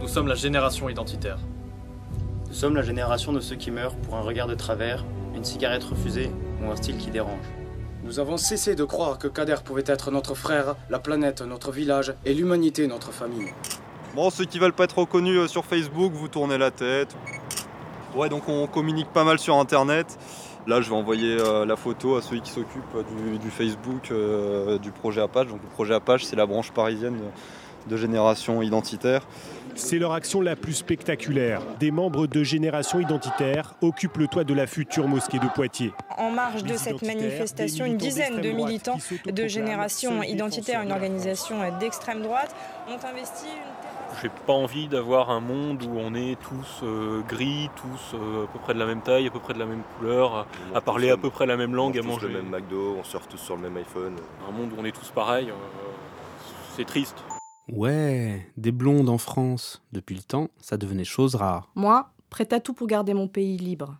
Nous 0.00 0.08
sommes 0.08 0.28
la 0.28 0.34
génération 0.34 0.88
identitaire. 0.88 1.38
Nous 2.48 2.54
sommes 2.54 2.74
la 2.74 2.82
génération 2.82 3.32
de 3.32 3.40
ceux 3.40 3.56
qui 3.56 3.70
meurent 3.70 3.94
pour 3.96 4.16
un 4.16 4.22
regard 4.22 4.46
de 4.46 4.54
travers, 4.54 5.04
une 5.34 5.44
cigarette 5.44 5.84
refusée 5.84 6.30
ou 6.62 6.70
un 6.70 6.76
style 6.76 6.96
qui 6.96 7.10
dérange. 7.10 7.44
Nous 8.02 8.18
avons 8.18 8.38
cessé 8.38 8.74
de 8.74 8.84
croire 8.84 9.18
que 9.18 9.28
Kader 9.28 9.56
pouvait 9.62 9.84
être 9.86 10.10
notre 10.10 10.34
frère, 10.34 10.74
la 10.88 10.98
planète 10.98 11.42
notre 11.42 11.70
village 11.70 12.14
et 12.24 12.32
l'humanité 12.32 12.86
notre 12.86 13.12
famille. 13.12 13.52
Bon, 14.14 14.30
ceux 14.30 14.46
qui 14.46 14.58
veulent 14.58 14.72
pas 14.72 14.84
être 14.84 14.98
reconnus 14.98 15.38
euh, 15.38 15.46
sur 15.46 15.66
Facebook, 15.66 16.12
vous 16.14 16.28
tournez 16.28 16.56
la 16.56 16.70
tête. 16.70 17.14
Ouais, 18.16 18.28
donc 18.28 18.48
on 18.48 18.66
communique 18.66 19.12
pas 19.12 19.24
mal 19.24 19.38
sur 19.38 19.56
Internet. 19.56 20.18
Là, 20.66 20.80
je 20.80 20.88
vais 20.88 20.96
envoyer 20.96 21.36
euh, 21.38 21.64
la 21.64 21.76
photo 21.76 22.16
à 22.16 22.22
celui 22.22 22.40
qui 22.40 22.50
s'occupe 22.50 22.82
euh, 22.94 23.02
du, 23.02 23.38
du 23.38 23.50
Facebook 23.50 24.10
euh, 24.10 24.78
du 24.78 24.90
projet 24.90 25.20
Apache. 25.20 25.48
Donc 25.48 25.60
le 25.62 25.68
projet 25.68 25.94
Apache, 25.94 26.24
c'est 26.24 26.36
la 26.36 26.46
branche 26.46 26.70
parisienne 26.70 27.18
de 27.88 27.96
Génération 27.96 28.60
Identitaire. 28.60 29.22
C'est 29.74 29.98
leur 29.98 30.12
action 30.12 30.40
la 30.40 30.56
plus 30.56 30.74
spectaculaire. 30.74 31.62
Des 31.78 31.90
membres 31.90 32.26
de 32.26 32.42
Génération 32.42 33.00
Identitaire 33.00 33.74
occupent 33.80 34.18
le 34.18 34.26
toit 34.26 34.44
de 34.44 34.54
la 34.54 34.66
future 34.66 35.08
mosquée 35.08 35.38
de 35.38 35.46
Poitiers. 35.46 35.92
En 36.18 36.30
marge 36.30 36.64
de 36.64 36.74
cette 36.74 37.02
manifestation, 37.02 37.84
une 37.86 37.96
dizaine 37.96 38.40
de 38.40 38.50
militants 38.50 38.98
de 39.26 39.46
Génération 39.46 40.22
Identitaire, 40.22 40.82
une 40.82 40.92
organisation 40.92 41.56
d'extrême 41.78 42.22
droite, 42.22 42.54
ont 42.88 43.06
investi 43.06 43.46
une. 43.46 44.20
J'ai 44.22 44.28
pas 44.28 44.52
envie 44.52 44.88
d'avoir 44.88 45.30
un 45.30 45.40
monde 45.40 45.84
où 45.84 45.96
on 45.96 46.14
est 46.14 46.36
tous 46.40 46.80
euh, 46.82 47.20
gris, 47.28 47.70
tous 47.76 48.16
euh, 48.16 48.44
à 48.44 48.46
peu 48.48 48.58
près 48.58 48.74
de 48.74 48.78
la 48.80 48.86
même 48.86 49.02
taille, 49.02 49.28
à 49.28 49.30
peu 49.30 49.38
près 49.38 49.54
de 49.54 49.58
la 49.60 49.66
même 49.66 49.82
couleur, 49.96 50.34
à, 50.34 50.46
à 50.74 50.80
parler 50.80 51.10
à 51.10 51.16
peu 51.16 51.30
près 51.30 51.46
la 51.46 51.56
même 51.56 51.74
langue, 51.76 51.96
à 51.96 52.00
on 52.00 52.04
mange 52.04 52.22
manger. 52.22 52.26
le 52.26 52.42
même 52.42 52.50
McDo, 52.50 52.96
on 52.98 53.04
surfe 53.04 53.28
tous 53.28 53.38
sur 53.38 53.54
le 53.54 53.62
même 53.62 53.76
iPhone. 53.76 54.16
Un 54.48 54.52
monde 54.52 54.72
où 54.72 54.80
on 54.80 54.84
est 54.84 54.90
tous 54.90 55.08
pareils, 55.10 55.50
euh, 55.50 55.54
c'est 56.76 56.84
triste. 56.84 57.16
Ouais, 57.72 58.46
des 58.56 58.72
blondes 58.72 59.08
en 59.08 59.18
France. 59.18 59.82
Depuis 59.92 60.16
le 60.16 60.22
temps, 60.22 60.48
ça 60.60 60.76
devenait 60.76 61.04
chose 61.04 61.36
rare. 61.36 61.70
Moi, 61.74 62.10
prête 62.28 62.52
à 62.52 62.60
tout 62.60 62.74
pour 62.74 62.86
garder 62.86 63.14
mon 63.14 63.28
pays 63.28 63.56
libre 63.58 63.98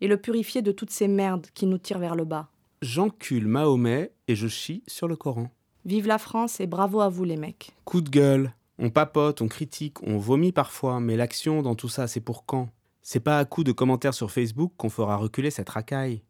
et 0.00 0.08
le 0.08 0.18
purifier 0.18 0.60
de 0.60 0.72
toutes 0.72 0.90
ces 0.90 1.08
merdes 1.08 1.46
qui 1.54 1.66
nous 1.66 1.78
tirent 1.78 1.98
vers 1.98 2.14
le 2.14 2.24
bas. 2.24 2.48
J'encule 2.82 3.46
Mahomet 3.46 4.12
et 4.28 4.36
je 4.36 4.48
chie 4.48 4.82
sur 4.86 5.08
le 5.08 5.16
Coran. 5.16 5.48
Vive 5.86 6.06
la 6.06 6.18
France 6.18 6.60
et 6.60 6.66
bravo 6.66 7.00
à 7.00 7.08
vous 7.08 7.24
les 7.24 7.36
mecs. 7.36 7.72
Coup 7.84 8.02
de 8.02 8.10
gueule. 8.10 8.52
On 8.78 8.90
papote, 8.90 9.40
on 9.40 9.48
critique, 9.48 10.02
on 10.02 10.18
vomit 10.18 10.52
parfois, 10.52 11.00
mais 11.00 11.16
l'action 11.16 11.62
dans 11.62 11.74
tout 11.74 11.88
ça, 11.88 12.06
c'est 12.08 12.20
pour 12.20 12.44
quand? 12.44 12.68
C'est 13.00 13.20
pas 13.20 13.38
à 13.38 13.44
coup 13.46 13.64
de 13.64 13.72
commentaires 13.72 14.12
sur 14.12 14.30
Facebook 14.30 14.72
qu'on 14.76 14.90
fera 14.90 15.16
reculer 15.16 15.50
cette 15.50 15.70
racaille. 15.70 16.22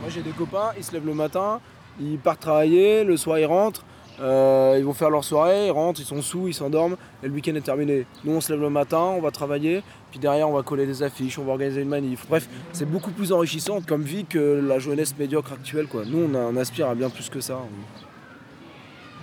Moi 0.00 0.08
j'ai 0.08 0.22
des 0.22 0.30
copains, 0.30 0.70
ils 0.78 0.84
se 0.84 0.92
lèvent 0.92 1.04
le 1.04 1.14
matin, 1.14 1.60
ils 2.00 2.18
partent 2.18 2.40
travailler, 2.40 3.04
le 3.04 3.16
soir 3.18 3.38
ils 3.38 3.44
rentrent, 3.44 3.84
euh, 4.20 4.76
ils 4.78 4.84
vont 4.84 4.92
faire 4.94 5.10
leur 5.10 5.24
soirée, 5.24 5.66
ils 5.66 5.70
rentrent, 5.70 6.00
ils 6.00 6.06
sont 6.06 6.22
sous, 6.22 6.48
ils 6.48 6.54
s'endorment 6.54 6.96
et 7.22 7.26
le 7.28 7.32
week-end 7.34 7.54
est 7.54 7.60
terminé. 7.60 8.06
Nous 8.24 8.32
on 8.32 8.40
se 8.40 8.52
lève 8.52 8.62
le 8.62 8.70
matin, 8.70 8.98
on 8.98 9.20
va 9.20 9.30
travailler, 9.30 9.82
puis 10.10 10.18
derrière 10.18 10.48
on 10.48 10.52
va 10.54 10.62
coller 10.62 10.86
des 10.86 11.02
affiches, 11.02 11.38
on 11.38 11.44
va 11.44 11.52
organiser 11.52 11.82
une 11.82 11.88
manif. 11.88 12.26
Bref, 12.28 12.48
c'est 12.72 12.88
beaucoup 12.90 13.10
plus 13.10 13.32
enrichissant 13.32 13.80
comme 13.86 14.02
vie 14.02 14.24
que 14.24 14.62
la 14.66 14.78
jeunesse 14.78 15.14
médiocre 15.18 15.52
actuelle. 15.52 15.86
Quoi. 15.86 16.04
Nous 16.06 16.28
on, 16.30 16.34
a- 16.34 16.38
on 16.52 16.56
aspire 16.56 16.88
à 16.88 16.94
bien 16.94 17.10
plus 17.10 17.28
que 17.28 17.40
ça. 17.40 17.58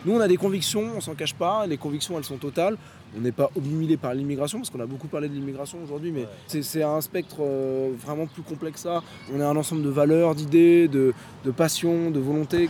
Nous 0.05 0.13
on 0.13 0.19
a 0.19 0.27
des 0.27 0.37
convictions, 0.37 0.83
on 0.97 1.01
s'en 1.01 1.15
cache 1.15 1.33
pas, 1.33 1.65
les 1.65 1.77
convictions 1.77 2.17
elles 2.17 2.25
sont 2.25 2.37
totales. 2.37 2.77
On 3.15 3.21
n'est 3.21 3.31
pas 3.31 3.51
obnubilé 3.55 3.95
par 3.95 4.15
l'immigration, 4.15 4.57
parce 4.57 4.71
qu'on 4.71 4.79
a 4.79 4.87
beaucoup 4.87 5.07
parlé 5.07 5.29
de 5.29 5.35
l'immigration 5.35 5.77
aujourd'hui, 5.83 6.11
mais 6.11 6.25
c'est- 6.47 6.63
c'est 6.63 6.81
un 6.81 6.99
spectre 6.99 7.37
euh, 7.41 7.91
vraiment 8.03 8.25
plus 8.25 8.41
complexe 8.41 8.81
que 8.81 8.89
ça. 8.89 9.03
On 9.33 9.39
est 9.39 9.43
un 9.43 9.55
ensemble 9.55 9.83
de 9.83 9.89
valeurs, 9.89 10.33
d'idées, 10.33 10.87
de, 10.87 11.13
de 11.45 11.51
passions, 11.51 12.09
de 12.09 12.19
volontés. 12.19 12.67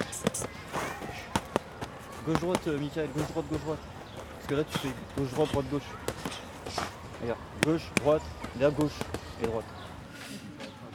Gauche-droite, 2.28 2.62
euh, 2.68 2.80
Michael, 2.80 3.08
gauche-droite, 3.16 3.46
gauche-droite. 3.52 3.80
Parce 4.38 4.48
que 4.48 4.56
là, 4.56 4.64
tu 4.72 4.78
fais 4.80 4.88
gauche-droite, 5.18 5.50
droite-gauche. 5.52 5.82
Regarde, 7.22 7.40
gauche, 7.66 7.92
droite, 8.02 8.22
là, 8.60 8.70
gauche 8.70 8.92
et 9.44 9.48
droite. 9.48 9.66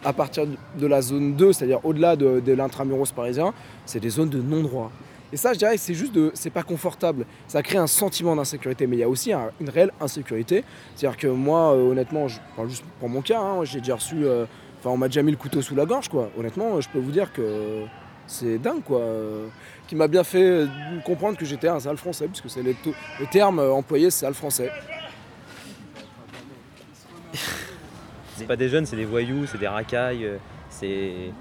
À 0.05 0.12
partir 0.12 0.44
de 0.78 0.87
la 0.87 1.03
zone 1.03 1.34
2, 1.34 1.53
c'est-à-dire 1.53 1.84
au-delà 1.84 2.16
de, 2.16 2.41
de 2.41 2.53
l'intramuros 2.53 3.11
parisien, 3.12 3.53
c'est 3.84 4.00
des 4.00 4.11
zones 4.11 4.28
de 4.31 4.41
non-droit. 4.41 4.91
Et 5.33 5.37
ça, 5.37 5.53
je 5.53 5.59
dirais 5.59 5.75
que 5.75 5.81
c'est 5.81 5.93
juste 5.94 6.12
de. 6.15 6.31
C'est 6.34 6.49
pas 6.50 6.62
confortable. 6.62 7.27
Ça 7.49 7.62
crée 7.62 7.77
un 7.77 7.87
sentiment 7.87 8.34
d'insécurité, 8.34 8.87
mais 8.87 8.97
il 8.97 9.00
y 9.00 9.03
a 9.03 9.09
aussi 9.09 9.33
un- 9.33 9.50
une 9.60 9.69
réelle 9.69 9.91
insécurité. 10.00 10.65
C'est-à-dire 10.95 11.19
que 11.19 11.27
moi, 11.27 11.72
euh, 11.75 11.91
honnêtement, 11.91 12.28
je 12.28 12.39
juste 12.69 12.84
pour 13.00 13.10
mon 13.10 13.21
cas, 13.21 13.41
hein, 13.41 13.65
j'ai 13.65 13.81
déjà 13.81 13.97
reçu. 13.97 14.25
euh, 14.25 14.47
Enfin, 14.81 14.91
on 14.91 14.97
m'a 14.97 15.09
déjà 15.09 15.22
mis 15.25 15.33
le 15.33 15.37
couteau 15.37 15.60
sous 15.60 15.75
la 15.75 15.84
gorge, 15.87 16.09
quoi. 16.09 16.31
Honnêtement, 16.39 16.81
je 16.81 16.89
peux 16.89 17.00
vous 17.00 17.10
dire 17.10 17.33
que 17.33 17.83
c'est 18.28 18.59
dingue, 18.59 18.83
quoi. 18.84 19.00
Euh, 19.00 19.49
Qui 19.89 19.97
m'a 19.97 20.06
bien 20.06 20.22
fait 20.22 20.43
euh, 20.44 20.66
comprendre 21.05 21.37
que 21.39 21.44
j'étais 21.44 21.66
un 21.69 21.81
sale 21.81 21.97
français, 21.97 22.28
puisque 22.28 22.49
c'est 22.50 22.62
le, 22.62 22.75
terme 23.33 23.59
euh, 23.59 23.72
employé, 23.72 24.11
c'est 24.11 24.21
sale 24.27 24.34
français. 24.34 24.71
C'est 28.37 28.47
pas 28.47 28.55
des 28.56 28.69
jeunes, 28.69 28.87
c'est 28.87 28.94
des 28.94 29.05
voyous, 29.05 29.47
c'est 29.50 29.59
des 29.59 29.66
racailles, 29.66 30.25
euh, 30.25 30.37
c'est 30.71 31.33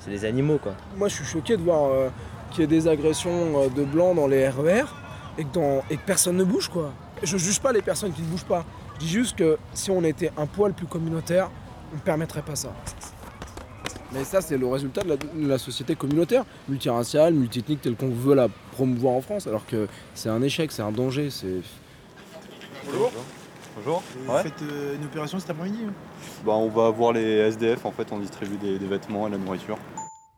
c'est 0.00 0.10
des 0.10 0.24
animaux 0.24 0.58
quoi. 0.58 0.74
Moi, 0.96 1.06
je 1.06 1.14
suis 1.14 1.24
choqué 1.24 1.56
de 1.56 1.62
voir 1.62 2.10
qu'il 2.50 2.62
y 2.62 2.64
ait 2.64 2.66
des 2.66 2.88
agressions 2.88 3.68
de 3.68 3.84
blancs 3.84 4.16
dans 4.16 4.26
les 4.26 4.48
RER 4.48 4.82
et 5.38 5.44
que, 5.44 5.52
dans- 5.54 5.84
et 5.88 5.96
que 5.96 6.02
personne 6.04 6.36
ne 6.36 6.42
bouge, 6.42 6.68
quoi. 6.68 6.92
Je 7.22 7.36
juge 7.36 7.60
pas 7.60 7.72
les 7.72 7.82
personnes 7.82 8.12
qui 8.12 8.22
ne 8.22 8.26
bougent 8.26 8.42
pas. 8.44 8.64
Je 8.94 8.98
dis 9.00 9.08
juste 9.08 9.36
que 9.38 9.56
si 9.72 9.92
on 9.92 10.02
était 10.02 10.32
un 10.36 10.46
poil 10.46 10.72
plus 10.72 10.86
communautaire, 10.86 11.48
on 11.92 11.96
ne 11.96 12.00
permettrait 12.00 12.42
pas 12.42 12.56
ça. 12.56 12.72
Mais 14.14 14.24
ça, 14.24 14.40
c'est 14.42 14.58
le 14.58 14.66
résultat 14.66 15.02
de 15.02 15.08
la, 15.10 15.16
de 15.16 15.46
la 15.48 15.58
société 15.58 15.94
communautaire, 15.94 16.44
multiraciale, 16.68 17.32
multiethnique, 17.32 17.80
telle 17.80 17.96
qu'on 17.96 18.10
veut 18.10 18.34
la 18.34 18.48
promouvoir 18.72 19.14
en 19.14 19.22
France, 19.22 19.46
alors 19.46 19.64
que 19.66 19.88
c'est 20.14 20.28
un 20.28 20.42
échec, 20.42 20.70
c'est 20.70 20.82
un 20.82 20.92
danger, 20.92 21.30
c'est... 21.30 21.60
Bonjour. 22.84 23.10
Bonjour. 23.76 24.02
Vous 24.26 24.32
Ouais. 24.32 24.42
faites 24.42 24.60
euh, 24.62 24.96
une 24.96 25.04
opération 25.04 25.38
cet 25.38 25.48
après-midi 25.50 25.78
hein? 25.88 25.92
Bah, 26.44 26.52
on 26.52 26.68
va 26.68 26.90
voir 26.90 27.14
les 27.14 27.22
SDF, 27.22 27.86
en 27.86 27.90
fait, 27.92 28.12
on 28.12 28.18
distribue 28.18 28.56
des, 28.58 28.78
des 28.78 28.86
vêtements 28.86 29.26
et 29.28 29.30
de 29.30 29.36
la 29.36 29.42
nourriture. 29.42 29.78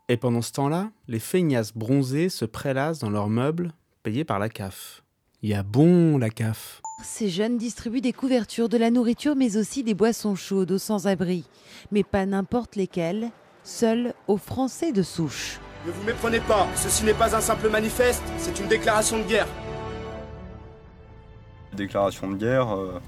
Et 0.07 0.15
pendant 0.15 0.41
ce 0.41 0.51
temps-là, 0.53 0.89
les 1.09 1.19
feignasses 1.19 1.73
bronzées 1.73 2.29
se 2.29 2.45
prélassent 2.45 2.99
dans 2.99 3.09
leurs 3.09 3.27
meubles, 3.29 3.73
payés 4.03 4.23
par 4.23 4.39
la 4.39 4.47
CAF. 4.47 5.03
Il 5.41 5.49
y 5.49 5.53
a 5.53 5.63
bon, 5.63 6.17
la 6.17 6.29
CAF. 6.29 6.81
Ces 7.03 7.27
jeunes 7.27 7.57
distribuent 7.57 7.99
des 8.01 8.13
couvertures, 8.13 8.69
de 8.69 8.77
la 8.77 8.89
nourriture, 8.89 9.35
mais 9.35 9.57
aussi 9.57 9.83
des 9.83 9.93
boissons 9.95 10.35
chaudes 10.35 10.71
aux 10.71 10.77
sans-abri. 10.77 11.43
Mais 11.91 12.03
pas 12.03 12.25
n'importe 12.25 12.77
lesquelles, 12.77 13.31
seules 13.65 14.13
aux 14.27 14.37
Français 14.37 14.91
de 14.91 15.03
souche. 15.03 15.59
Ne 15.85 15.91
vous 15.91 16.03
méprenez 16.03 16.39
pas, 16.39 16.67
ceci 16.75 17.03
n'est 17.03 17.13
pas 17.13 17.35
un 17.35 17.41
simple 17.41 17.69
manifeste, 17.69 18.23
c'est 18.37 18.59
une 18.59 18.67
déclaration 18.67 19.17
de 19.17 19.23
guerre. 19.23 19.47
Déclaration 21.73 22.29
de 22.31 22.37
guerre, 22.37 22.73
euh, 22.73 23.01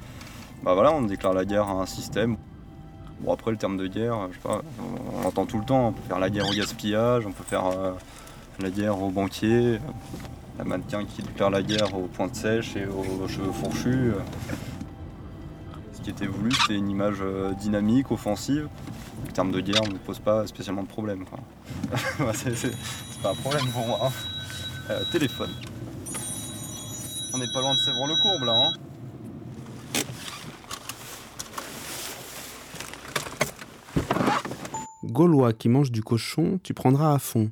bah 0.63 0.73
voilà, 0.73 0.91
on 0.91 1.03
déclare 1.03 1.33
la 1.33 1.45
guerre 1.45 1.67
à 1.67 1.73
un 1.73 1.85
système. 1.85 2.37
Bon, 3.21 3.33
après, 3.33 3.51
le 3.51 3.57
terme 3.57 3.77
de 3.77 3.87
guerre, 3.87 4.27
je 4.29 4.35
sais 4.35 4.41
pas, 4.43 4.61
on, 5.15 5.21
l'entend 5.23 5.45
tout 5.45 5.57
le 5.57 5.65
temps. 5.65 5.87
On 5.87 5.91
peut 5.93 6.03
faire 6.07 6.19
la 6.19 6.29
guerre 6.29 6.47
au 6.47 6.53
gaspillage, 6.53 7.25
on 7.25 7.31
peut 7.31 7.43
faire 7.43 7.65
euh, 7.65 7.93
la 8.59 8.69
guerre 8.69 9.01
aux 9.01 9.09
banquiers, 9.09 9.79
la 10.57 10.63
mannequin 10.63 11.05
qui 11.05 11.21
déclare 11.21 11.49
la 11.49 11.61
guerre 11.61 11.95
aux 11.95 12.07
pointes 12.07 12.35
sèches 12.35 12.75
et 12.75 12.85
aux 12.85 13.27
cheveux 13.27 13.51
fourchus. 13.51 14.11
Ce 14.49 14.76
qui 16.07 16.11
était 16.11 16.27
voulu, 16.27 16.53
c'était 16.53 16.75
une 16.75 16.89
image 16.89 17.17
euh, 17.19 17.51
dynamique, 17.51 18.11
offensive. 18.11 18.69
Le 19.25 19.31
terme 19.33 19.51
de 19.51 19.59
guerre 19.59 19.83
ne 19.91 19.97
pose 19.97 20.19
pas 20.19 20.47
spécialement 20.47 20.83
de 20.83 20.87
problème. 20.87 21.25
c'est 22.33 22.71
pas 23.21 23.31
un 23.31 23.35
problème 23.35 23.67
pour 23.73 23.85
moi. 23.85 23.99
hein. 24.03 24.11
Euh, 24.89 25.03
téléphone. 25.11 25.49
On 27.33 27.37
n'est 27.39 27.51
pas 27.53 27.59
loin 27.59 27.73
de 27.73 27.79
Sèvres-le-Courbe 27.79 28.43
là. 28.45 28.53
Hein 28.53 28.73
Gaulois 35.03 35.51
qui 35.51 35.67
mangent 35.67 35.91
du 35.91 36.03
cochon, 36.03 36.57
tu 36.63 36.73
prendras 36.73 37.15
à 37.15 37.19
fond. 37.19 37.51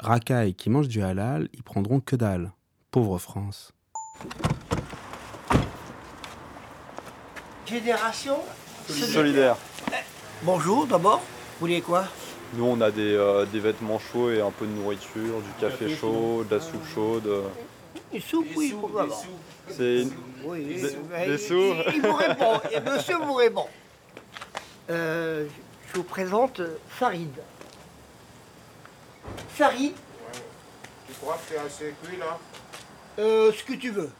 Racailles 0.00 0.54
qui 0.54 0.70
mangent 0.70 0.88
du 0.88 1.02
halal, 1.02 1.48
ils 1.52 1.62
prendront 1.62 2.00
que 2.00 2.16
dalle. 2.16 2.52
Pauvre 2.90 3.18
France. 3.18 3.72
Génération 7.66 8.38
Solidaire. 8.88 9.56
Bonjour 10.42 10.86
d'abord. 10.86 11.18
Vous 11.18 11.60
voulez 11.66 11.80
quoi? 11.80 12.04
Nous, 12.54 12.64
on 12.64 12.80
a 12.80 12.90
des, 12.90 13.14
euh, 13.14 13.44
des 13.46 13.58
vêtements 13.58 13.98
chauds 13.98 14.30
et 14.30 14.40
un 14.40 14.50
peu 14.52 14.66
de 14.66 14.70
nourriture, 14.72 15.40
du 15.40 15.50
café 15.60 15.94
chaud, 15.94 16.44
de 16.48 16.54
la 16.54 16.60
soupe 16.60 16.86
chaude. 16.94 17.28
Une 18.12 18.20
soupe, 18.20 18.46
oui, 18.56 18.74
pourquoi 18.78 19.08
pas 19.08 19.14
C'est 19.70 20.02
une- 20.02 20.12
Oui, 20.44 20.64
des, 20.64 20.74
des 20.80 21.32
il- 21.32 21.38
sous. 21.38 21.74
Il, 21.94 22.02
vous 22.02 22.14
répond, 22.14 22.60
et 22.70 22.80
monsieur 22.80 23.16
vous 23.16 23.34
répond. 23.34 23.66
Euh, 24.90 25.46
je 25.88 25.96
vous 25.96 26.04
présente 26.04 26.60
Farid. 26.88 27.32
Farid, 29.48 29.92
Tu 31.08 31.14
crois 31.20 31.36
que 31.48 31.52
t'es 31.54 31.58
assez 31.58 31.94
cuit 32.04 32.16
là? 32.18 32.38
Euh, 33.18 33.50
ce 33.52 33.64
que 33.64 33.72
tu 33.72 33.90
veux. 33.90 34.10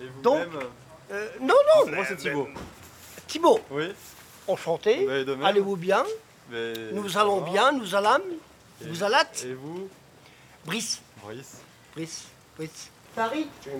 Et 0.00 0.04
vous 0.06 0.22
Donc, 0.22 0.46
euh, 1.10 1.28
non, 1.40 1.54
non, 1.76 1.92
Moi, 1.92 2.04
c'est 2.08 2.16
Thibaut. 2.16 2.48
Thibaut, 3.26 3.60
Oui. 3.70 3.92
enchanté. 4.48 5.06
Allez-vous 5.42 5.76
bien 5.76 6.04
Mais 6.50 6.72
Nous 6.92 7.08
ça 7.08 7.22
allons 7.22 7.40
va. 7.40 7.50
bien, 7.50 7.72
nous 7.72 7.94
allâmes. 7.94 8.22
Et- 8.82 8.88
Vous 8.88 9.02
allâtes 9.02 9.44
Et 9.48 9.54
vous 9.54 9.88
Brice, 10.64 11.00
Brice. 11.24 11.58
Brice, 11.94 12.24
Brice. 12.56 12.90
Farid. 13.14 13.46
ouais. 13.66 13.72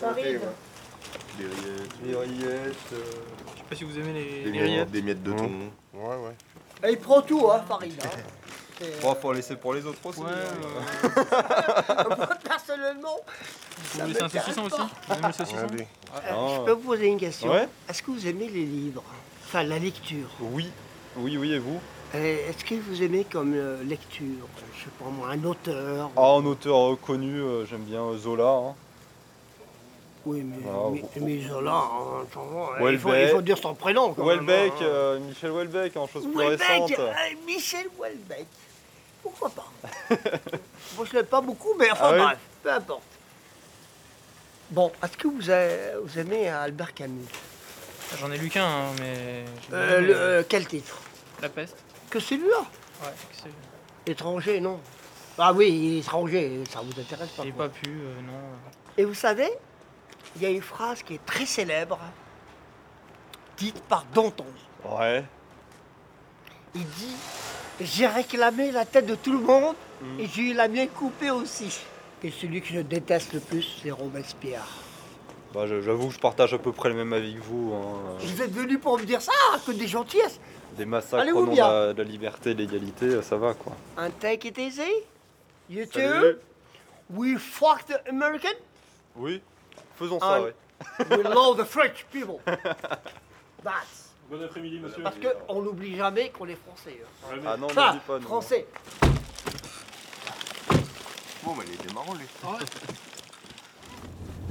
Des 0.00 0.22
rillettes. 0.22 2.02
Des 2.02 2.16
rillettes. 2.16 2.74
Je 2.90 2.96
sais 2.96 3.64
pas 3.68 3.76
si 3.76 3.84
vous 3.84 3.98
aimez 3.98 4.12
les, 4.12 4.24
Des 4.24 4.44
les 4.44 4.50
miettes, 4.50 4.62
rillettes. 4.64 4.90
des 4.90 5.02
miettes 5.02 5.22
de 5.22 5.32
thon. 5.32 5.50
Ouais, 5.94 6.16
ouais. 6.16 6.88
Et 6.88 6.92
il 6.92 6.98
prend 6.98 7.22
tout, 7.22 7.48
hein, 7.50 7.62
Farid. 7.68 7.94
hein. 8.04 8.08
C'est- 8.80 9.02
Bon, 9.02 9.14
faut 9.14 9.32
laisser 9.32 9.56
pour 9.56 9.74
les 9.74 9.84
autres 9.84 9.98
aussi. 10.04 10.20
Ouais, 10.20 10.26
euh. 10.30 12.04
Moi, 12.16 12.28
personnellement, 12.42 13.16
ça 13.92 14.02
Vous 14.04 14.08
laissez 14.08 14.22
un 14.22 14.28
saucisson 14.28 14.62
aussi 14.64 14.76
le 15.26 15.32
saucisson 15.32 15.56
Allez. 15.70 15.82
Euh, 15.82 16.18
Ah. 16.30 16.46
Je 16.56 16.64
peux 16.64 16.72
vous 16.72 16.88
poser 16.88 17.06
une 17.06 17.18
question 17.18 17.50
Ouais. 17.50 17.68
Est-ce 17.88 18.02
que 18.02 18.10
vous 18.10 18.26
aimez 18.26 18.48
les 18.48 18.64
livres? 18.64 19.02
Enfin, 19.44 19.62
la 19.64 19.78
lecture. 19.78 20.28
Oui. 20.40 20.70
Oui, 21.16 21.36
oui, 21.36 21.52
et 21.52 21.58
vous? 21.58 21.80
Et 22.14 22.34
Est-ce 22.48 22.64
que 22.64 22.74
vous 22.76 23.02
aimez 23.02 23.24
comme 23.30 23.52
euh, 23.54 23.82
lecture? 23.84 24.26
Je 24.76 24.84
sais 24.84 24.90
pas 24.98 25.10
moi, 25.10 25.28
un 25.30 25.44
auteur? 25.44 26.10
Ah, 26.16 26.20
un 26.20 26.44
auteur 26.46 26.92
euh, 26.92 26.96
connu, 26.96 27.38
euh, 27.40 27.66
j'aime 27.66 27.82
bien 27.82 28.02
euh, 28.02 28.16
Zola. 28.16 28.48
hein. 28.48 28.74
Oui, 30.26 30.42
mais, 30.44 30.56
Ah, 30.68 30.88
mais, 30.92 31.00
bon. 31.00 31.08
mais 31.26 31.40
Zola, 31.48 31.72
hein, 31.72 32.24
il, 32.90 32.98
faut, 32.98 33.14
il 33.14 33.28
faut 33.28 33.40
dire 33.42 33.56
son 33.58 33.74
prénom. 33.74 34.12
quand 34.12 34.24
même, 34.24 34.46
Welbeck, 34.46 34.72
hein. 34.80 34.84
euh, 34.84 35.18
Michel 35.20 35.50
Welbeck, 35.52 35.96
en 35.96 36.06
chose 36.06 36.26
plus 36.26 36.46
récente. 36.46 36.92
euh, 36.98 37.12
Michel 37.46 37.86
Welbeck. 37.98 38.46
Pourquoi 39.22 39.50
pas 39.50 39.66
Moi, 40.96 41.06
je 41.06 41.12
l'aime 41.14 41.26
pas 41.26 41.40
beaucoup, 41.40 41.74
mais 41.78 41.90
enfin 41.90 42.04
Ah 42.08 42.12
oui 42.12 42.18
bref, 42.22 42.38
peu 42.62 42.72
importe. 42.72 43.02
Bon, 44.70 44.92
est-ce 45.02 45.16
que 45.16 45.28
vous, 45.28 45.50
avez- 45.50 45.94
vous 46.02 46.18
aimez 46.18 46.48
Albert 46.48 46.94
Camus? 46.94 47.24
J'en 48.18 48.30
ai 48.30 48.38
lu 48.38 48.48
qu'un, 48.48 48.64
hein, 48.64 48.92
mais. 49.00 49.44
Euh, 49.72 50.00
le- 50.00 50.06
mais- 50.06 50.12
euh, 50.14 50.42
Quel 50.48 50.66
titre? 50.66 50.96
La 51.42 51.48
peste. 51.48 51.76
Que 52.08 52.18
celui-là 52.20 52.58
Ouais, 53.02 53.08
que 53.30 53.36
c'est. 53.42 54.10
Étranger, 54.10 54.60
non 54.60 54.80
Ah 55.38 55.52
oui, 55.52 55.98
étranger, 55.98 56.62
ça 56.70 56.80
vous 56.80 57.00
intéresse 57.00 57.28
pas 57.30 57.42
J'ai 57.44 57.52
pas 57.52 57.68
pu, 57.68 57.88
euh, 57.88 58.20
non. 58.22 58.40
Et 58.96 59.04
vous 59.04 59.14
savez, 59.14 59.48
il 60.36 60.42
y 60.42 60.46
a 60.46 60.50
une 60.50 60.62
phrase 60.62 61.02
qui 61.02 61.14
est 61.14 61.24
très 61.24 61.46
célèbre, 61.46 61.98
dite 63.56 63.80
par 63.84 64.04
Danton. 64.12 64.46
Ouais. 64.84 65.24
Il 66.74 66.84
dit 66.84 67.16
J'ai 67.80 68.06
réclamé 68.06 68.70
la 68.72 68.84
tête 68.84 69.06
de 69.06 69.14
tout 69.14 69.32
le 69.32 69.38
monde 69.38 69.74
Mm. 70.02 70.20
et 70.20 70.26
j'ai 70.26 70.42
eu 70.50 70.54
la 70.54 70.66
mienne 70.68 70.88
coupée 70.88 71.30
aussi. 71.30 71.78
Et 72.22 72.30
celui 72.30 72.62
que 72.62 72.68
je 72.68 72.80
déteste 72.80 73.34
le 73.34 73.40
plus, 73.40 73.80
c'est 73.82 73.90
Robespierre. 73.90 74.66
Bah, 75.52 75.66
J'avoue 75.66 76.08
que 76.08 76.14
je 76.14 76.18
partage 76.18 76.54
à 76.54 76.58
peu 76.58 76.72
près 76.72 76.88
le 76.88 76.94
même 76.94 77.12
avis 77.12 77.34
que 77.34 77.40
vous. 77.42 77.74
hein. 77.74 78.16
Vous 78.18 78.40
êtes 78.42 78.50
venu 78.52 78.78
pour 78.78 78.98
me 78.98 79.04
dire 79.04 79.20
ça, 79.20 79.32
que 79.66 79.72
des 79.72 79.86
gentillesses. 79.86 80.40
Des 80.78 80.86
massacres 80.86 81.28
au 81.36 81.40
nom 81.44 81.46
de 81.48 81.50
bien. 81.52 81.68
la, 81.70 81.92
de 81.92 82.02
la 82.02 82.08
liberté 82.08 82.50
et 82.50 82.54
de 82.54 82.60
l'égalité, 82.60 83.20
ça 83.22 83.36
va 83.36 83.52
quoi. 83.54 83.72
Un 83.98 84.08
take 84.10 84.48
it 84.48 84.56
easy? 84.58 84.82
You 85.68 85.84
too? 85.84 85.98
Salut. 86.00 86.36
We 87.10 87.36
fuck 87.38 87.84
the 87.86 88.00
American? 88.08 88.52
Oui, 89.16 89.42
faisons 89.98 90.18
ça, 90.20 90.40
ouais. 90.42 90.54
We 91.10 91.24
love 91.24 91.58
the 91.58 91.64
French 91.66 92.06
people. 92.12 92.40
That's. 93.64 93.99
Bon 94.30 94.40
après-midi, 94.44 94.78
monsieur. 94.78 95.02
Parce 95.02 95.16
qu'on 95.16 95.62
n'oublie 95.62 95.96
jamais 95.96 96.30
qu'on 96.30 96.46
est 96.46 96.54
français. 96.56 97.00
hein. 97.02 97.36
Ah 97.46 97.56
non, 97.56 97.66
Enfin, 97.66 97.88
on 97.90 97.94
dit 97.94 98.00
pas, 98.06 98.18
nous. 98.18 98.24
français. 98.26 98.66
Bon, 101.44 101.52
mais 101.58 101.64
il 101.66 101.74
était 101.74 101.92
marrant, 101.94 102.14
lui. 102.14 102.26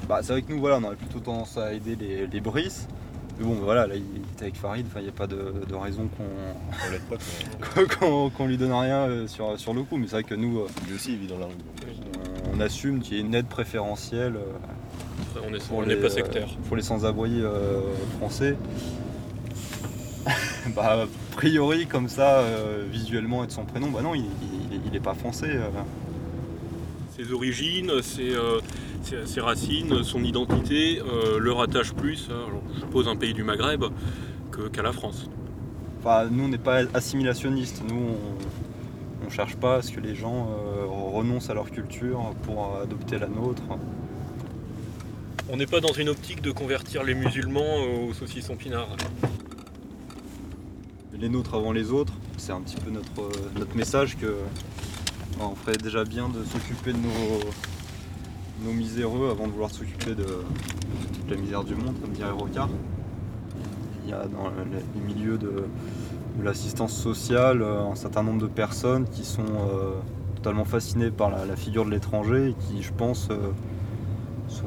Bah, 0.07 0.19
c'est 0.23 0.31
vrai 0.31 0.41
que 0.41 0.51
nous, 0.51 0.59
voilà, 0.59 0.77
on 0.77 0.83
aurait 0.85 0.95
plutôt 0.95 1.19
tendance 1.19 1.55
à 1.55 1.71
aider 1.71 1.95
les, 1.95 2.25
les. 2.25 2.41
Mais 2.41 3.45
bon, 3.45 3.53
voilà, 3.61 3.85
là, 3.85 3.93
il 3.95 4.01
était 4.33 4.45
avec 4.45 4.55
Farid, 4.55 4.87
il 4.95 5.01
n'y 5.03 5.07
a 5.07 5.11
pas 5.11 5.27
de, 5.27 5.53
de 5.69 5.75
raison 5.75 6.07
qu'on 6.17 6.23
On 6.23 6.91
l'aide 6.91 7.03
pas, 7.03 7.85
qu'on 7.99 8.31
qu'on 8.31 8.47
lui 8.47 8.57
donne 8.57 8.73
rien 8.73 9.03
euh, 9.07 9.27
sur, 9.27 9.57
sur 9.59 9.71
le 9.75 9.83
coup. 9.83 9.97
Mais 9.97 10.07
c'est 10.07 10.13
vrai 10.13 10.23
que 10.23 10.33
nous, 10.33 10.61
euh, 10.61 10.67
Lui 10.87 10.95
aussi, 10.95 11.11
il 11.13 11.19
vit 11.19 11.27
dans 11.27 11.37
la 11.37 11.45
rue. 11.45 11.51
donc, 11.53 11.87
euh, 11.87 12.49
on, 12.51 12.57
on 12.57 12.59
assume 12.59 13.01
qu'il 13.01 13.17
y 13.17 13.19
ait 13.19 13.21
une 13.23 13.35
aide 13.35 13.45
préférentielle 13.47 14.35
euh, 14.37 15.39
On 15.47 15.53
est, 15.53 15.63
pour 15.67 15.77
on 15.77 15.81
les, 15.81 15.93
n'est 15.95 16.01
pas 16.01 16.07
euh, 16.07 16.09
sectaire. 16.09 16.47
pour 16.67 16.75
les 16.75 16.81
sans-abri 16.81 17.41
euh, 17.43 17.81
français. 18.17 18.57
bah, 20.75 21.04
a 21.04 21.36
priori, 21.36 21.86
comme 21.88 22.07
ça, 22.10 22.39
euh, 22.39 22.86
visuellement 22.92 23.44
et 23.44 23.48
de 23.48 23.51
son 23.51 23.66
prénom, 23.66 23.89
bah 23.89 24.01
non, 24.01 24.16
il, 24.16 24.21
il, 24.71 24.81
il 24.88 24.95
est 24.95 25.00
pas 25.00 25.13
français. 25.13 25.51
euh. 25.51 25.69
Ses 27.18 27.31
origines, 27.33 27.92
ses, 28.01 28.31
euh, 28.33 28.60
ses- 29.04 29.25
ses 29.25 29.42
racines, 29.42 30.04
son 30.04 30.24
identité 30.24 31.01
le 31.39 31.51
rattachent 31.51 31.94
plus, 31.94 32.30
alors, 32.30 32.62
je 32.75 32.80
suppose, 32.81 33.07
un 33.07 33.16
pays 33.18 33.33
du 33.33 33.44
Maghreb 33.44 33.83
qu'à 34.74 34.81
la 34.81 34.92
France. 34.94 35.30
Enfin, 36.00 36.27
nous, 36.31 36.45
on 36.45 36.48
n'est 36.48 36.57
pas 36.57 36.81
assimilationnistes. 36.94 37.83
Nous, 37.89 37.95
on, 37.95 39.25
on 39.27 39.30
cherche 39.30 39.56
pas 39.57 39.75
à 39.77 39.81
ce 39.81 39.92
que 39.92 40.00
les 40.00 40.15
gens 40.15 40.48
renoncent 41.13 41.50
à 41.50 41.54
leur 41.54 41.69
culture 41.72 42.33
pour 42.44 42.77
adopter 42.81 43.19
la 43.19 43.27
nôtre. 43.27 43.63
On 45.51 45.57
n'est 45.57 45.65
pas 45.65 45.81
dans 45.81 45.94
une 45.94 46.10
optique 46.10 46.42
de 46.42 46.51
convertir 46.51 47.04
les 47.04 47.15
musulmans 47.15 47.63
euh, 47.80 48.10
au 48.10 48.13
saucisson 48.13 48.56
pinard. 48.56 48.88
Les 51.19 51.27
nôtres 51.27 51.54
avant 51.54 51.74
les 51.74 51.92
autres, 51.92 52.13
c'est 52.38 52.54
un 52.54 52.62
petit 52.62 52.77
peu 52.77 52.92
notre, 52.92 53.21
euh, 53.21 53.66
message 53.75 54.18
que 54.18 54.38
bah, 55.38 55.50
on 55.51 55.56
ferait 55.56 55.75
déjà 55.75 56.06
bien 56.06 56.30
de 56.30 56.45
s'occuper 56.45 56.94
de 56.94 56.98
nos, 58.66 58.71
miséreux 58.71 59.30
avant 59.30 59.48
de 59.48 59.51
vouloir 59.51 59.69
s'occuper 59.69 60.16
de, 60.16 60.24
toute 60.24 61.30
la 61.30 61.36
misère 61.36 61.66
du 61.66 61.75
monde, 61.75 62.00
comme 62.01 62.12
dirait 62.12 62.31
Rocard. 62.31 62.69
Il 64.06 64.12
y 64.12 64.13
a 64.13 64.27
dans 64.27 64.45
le- 64.45 64.80
les 64.95 65.13
milieux 65.13 65.38
de, 65.38 65.66
l'assistance 66.42 66.94
sociale 66.94 67.62
euh, 67.63 67.92
un 67.92 67.95
certain 67.95 68.24
nombre 68.24 68.42
de 68.42 68.48
personnes 68.48 69.06
qui 69.10 69.25
sont 69.25 69.42
euh, 69.42 69.95
totalement 70.38 70.63
fascinées 70.63 71.12
par 71.12 71.31
la, 71.31 71.56
figure 71.57 71.83
de 71.83 71.92
l'étranger 71.92 72.51
et 72.51 72.54
qui, 72.54 72.81
je 72.81 72.94
pense, 72.94 73.27
sont 74.48 74.63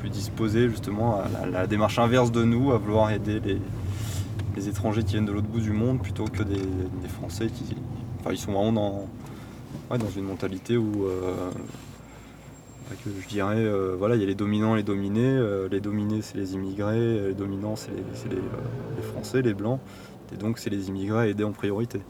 plus 0.00 0.08
disposées 0.08 0.70
justement 0.70 1.20
à 1.20 1.46
la 1.46 1.66
démarche 1.66 1.98
inverse 1.98 2.32
de 2.32 2.42
nous, 2.42 2.72
à 2.72 2.78
vouloir 2.78 3.10
aider 3.10 3.38
les, 3.40 3.60
les 4.56 4.68
étrangers 4.68 5.04
qui 5.04 5.12
viennent 5.12 5.26
de 5.26 5.32
l'autre 5.32 5.46
bout 5.46 5.60
du 5.60 5.72
monde 5.72 6.00
plutôt 6.02 6.24
que 6.24 6.42
des, 6.42 6.58
Français 7.08 7.46
qui. 7.46 7.76
Enfin, 8.20 8.30
ils 8.32 8.38
sont 8.38 8.52
vraiment 8.52 8.72
dans, 8.72 9.08
ouais, 9.90 9.98
dans 9.98 10.10
une 10.10 10.24
mentalité 10.24 10.76
où. 10.76 11.06
euh, 11.06 11.50
bah, 12.88 12.96
je 13.04 13.28
dirais, 13.28 13.56
euh, 13.58 13.96
voilà, 13.98 14.14
il 14.14 14.20
y 14.20 14.24
a 14.24 14.26
les 14.26 14.34
dominants 14.34 14.74
et 14.74 14.78
les 14.78 14.84
dominés. 14.84 15.20
euh, 15.24 15.68
les 15.68 15.80
dominés, 15.80 16.22
c'est 16.22 16.38
les 16.38 16.54
immigrés. 16.54 17.28
Les 17.28 17.34
dominants, 17.34 17.76
c'est 17.76 17.90
les, 18.30 19.02
Français, 19.12 19.42
les 19.42 19.54
Blancs. 19.54 19.80
Et 20.32 20.36
donc, 20.36 20.58
c'est 20.58 20.70
les 20.70 20.88
immigrés 20.88 21.18
à 21.18 21.26
aider 21.26 21.44
en 21.44 21.52
priorité. 21.52 22.00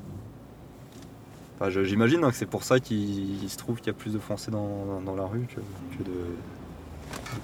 Enfin, 1.59 1.71
J'imagine 1.71 2.23
hein, 2.25 2.31
que 2.31 2.37
c'est 2.37 2.47
pour 2.47 2.63
ça 2.63 2.81
qu'il 2.81 3.43
il 3.43 3.49
se 3.49 3.57
trouve 3.57 3.79
qu'il 3.79 3.87
y 3.87 3.91
a 3.91 3.95
plus 3.95 4.13
de 4.13 4.19
Français 4.19 4.51
dans, 4.51 5.15
la 5.17 5.25
rue 5.25 5.47
que, 5.49 6.03
de, 6.03 6.13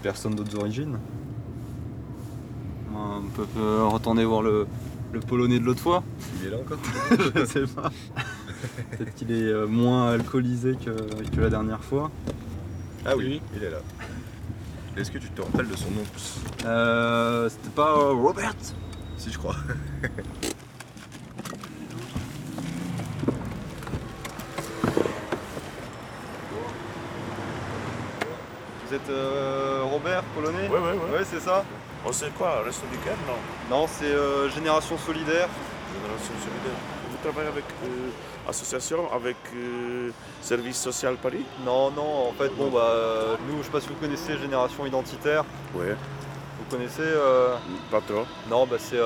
personnes 0.03 0.35
d'autres 0.35 0.59
origines. 0.59 0.99
On 2.95 3.23
peut 3.35 3.47
retourner 3.85 4.25
voir 4.27 4.43
le, 4.43 4.67
le 5.13 5.21
Polonais 5.21 5.59
de 5.59 5.65
l'autre 5.65 5.81
fois. 5.81 6.03
Il 6.41 6.49
est 6.49 6.51
là 6.51 6.57
encore 6.59 6.79
Je 7.37 7.45
sais 7.45 7.67
pas. 7.67 7.91
Peut-être 8.97 9.15
qu'il 9.15 9.31
est 9.31 9.43
euh, 9.53 9.67
moins 9.67 10.13
alcoolisé 10.13 10.77
que, 10.77 10.91
que 11.35 11.41
la 11.41 11.51
dernière 11.51 11.83
fois. 11.83 12.11
Ah 13.05 13.17
oui, 13.17 13.41
il 13.57 13.63
est 13.65 13.71
là. 13.71 13.79
Est-ce 14.97 15.11
que 15.11 15.19
tu 15.19 15.29
te 15.31 15.43
rappelles 15.43 15.69
de 15.69 15.77
son 15.77 15.91
nom 15.91 16.03
Euh, 16.67 17.49
C'était 17.49 17.71
pas 17.75 17.93
euh, 17.97 18.13
Robert? 18.13 18.55
Si, 19.17 19.31
je 19.33 19.39
crois. 19.39 19.57
Vous 28.89 28.95
êtes 28.95 29.09
euh, 29.11 29.83
Robert, 29.85 30.23
polonais? 30.35 30.69
Ouais, 30.69 30.79
ouais, 30.79 30.93
ouais. 30.93 31.19
Ouais, 31.19 31.25
c'est 31.25 31.41
ça. 31.41 31.65
On 32.05 32.13
sait 32.13 32.31
quoi 32.37 32.63
Resto 32.65 32.87
du 32.91 32.99
cœur 32.99 33.15
Non. 33.29 33.77
Non, 33.77 33.87
c'est 33.87 34.05
euh, 34.07 34.49
Génération 34.51 34.99
Solidaire. 34.99 35.49
Génération 35.95 36.35
solidaire. 36.41 36.79
Vous 37.11 37.17
travaillez 37.31 37.49
avec 37.49 37.65
euh, 37.85 38.49
association, 38.51 39.13
avec 39.13 39.37
euh, 39.55 40.11
Service 40.41 40.81
Social 40.81 41.17
Paris 41.17 41.45
Non, 41.65 41.91
non, 41.93 42.29
en 42.31 42.33
fait, 42.33 42.49
bon, 42.57 42.71
bah, 42.71 42.81
euh, 42.91 43.37
nous, 43.49 43.59
je 43.59 43.65
sais 43.65 43.71
pas 43.71 43.81
si 43.81 43.89
vous 43.89 43.95
connaissez 43.95 44.37
Génération 44.39 44.85
Identitaire. 44.85 45.45
Ouais. 45.75 45.95
Vous 46.59 46.77
connaissez 46.77 47.03
euh, 47.03 47.55
Pas 47.91 48.01
trop. 48.01 48.25
Non, 48.51 48.67
bah, 48.67 48.77
c'est 48.79 48.97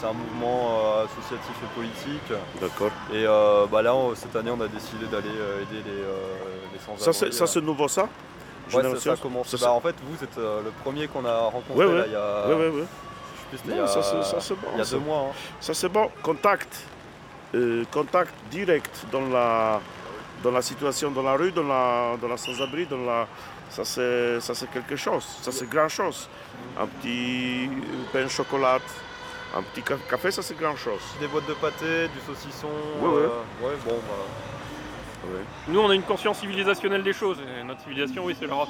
c'est 0.00 0.06
un 0.06 0.12
mouvement 0.12 0.94
associatif 1.04 1.54
et 1.62 1.74
politique. 1.78 2.32
D'accord. 2.60 2.90
Et 3.12 3.24
bah, 3.70 3.82
là, 3.82 3.94
on- 3.94 4.14
cette 4.14 4.34
année, 4.36 4.50
on 4.50 4.60
a 4.62 4.68
décidé 4.68 5.06
d'aller 5.06 5.28
aider 5.28 5.82
les, 5.84 6.02
les 6.72 6.78
sans-abri. 6.78 7.04
Ça, 7.04 7.12
c'est, 7.12 7.46
c'est 7.46 7.60
nouveau, 7.60 7.88
ça 7.88 8.08
Ouais, 8.74 8.82
ça, 8.82 9.00
ça 9.00 9.16
commence. 9.22 9.48
Ça, 9.48 9.56
Bah, 9.56 9.62
c'est- 9.62 9.66
en 9.68 9.80
fait, 9.80 9.94
vous 10.02 10.24
êtes 10.24 10.38
euh, 10.38 10.62
le 10.64 10.70
premier 10.82 11.06
qu'on 11.08 11.24
a 11.24 11.38
rencontré 11.38 11.74
Ouais, 11.86 11.98
là, 11.98 12.04
il 12.06 12.12
y 12.12 12.16
a. 12.16 12.48
Ouais, 12.48 12.54
ouais, 12.54 12.68
ouais. 12.68 12.84
Je 13.52 13.56
sais 13.58 13.62
plus, 13.62 13.70
Non, 13.70 13.76
il 13.76 13.78
y 13.78 13.82
a, 13.82 13.86
ça, 13.86 14.02
c'est, 14.02 14.40
ça, 14.40 14.54
bon. 14.54 14.68
il 14.74 14.78
y 14.78 14.80
a 14.80 14.84
ça. 14.84 14.96
deux 14.96 15.02
mois. 15.02 15.18
hein. 15.30 15.34
Ça, 15.60 15.72
c'est 15.74 15.88
bon. 15.88 16.10
Contact. 16.22 16.84
Euh, 17.54 17.84
contact 17.92 18.34
direct 18.50 19.06
dans 19.12 19.26
la, 19.28 19.80
dans 20.42 20.50
la 20.50 20.60
situation 20.62 21.10
dans 21.12 21.22
la 21.22 21.34
rue, 21.34 21.52
dans 21.52 21.62
la, 21.62 22.16
dans 22.20 22.26
la 22.28 22.36
sans-abri, 22.36 22.86
dans 22.86 22.98
la... 23.04 23.26
Ça 23.70 23.84
c'est, 23.84 24.40
ça, 24.40 24.54
c'est 24.54 24.70
quelque 24.70 24.96
chose. 24.96 25.24
Ça, 25.42 25.52
c'est 25.52 25.68
grand 25.68 25.88
chose. 25.88 26.28
Un 26.78 26.86
petit 26.86 27.70
pain 28.12 28.26
au 28.26 28.28
chocolat, 28.28 28.78
un 29.56 29.62
petit 29.62 29.82
ca- 29.86 29.96
café, 30.08 30.30
ça, 30.32 30.42
c'est 30.42 30.56
grand 30.58 30.76
chose. 30.76 31.00
Des 31.20 31.26
boîtes 31.28 31.46
de 31.46 31.54
pâté, 31.54 32.08
du 32.08 32.20
saucisson. 32.26 32.68
Ouais. 33.00 33.08
euh, 33.08 33.26
ouais, 33.62 33.74
bon, 33.84 33.94
bah. 34.08 34.55
Nous, 35.68 35.80
on 35.80 35.90
a 35.90 35.94
une 35.94 36.02
conscience 36.02 36.38
civilisationnelle 36.38 37.02
des 37.02 37.12
choses. 37.12 37.38
Et 37.40 37.64
notre 37.64 37.80
civilisation, 37.82 38.24
oui, 38.24 38.36
c'est 38.38 38.46
l'Europe. 38.46 38.68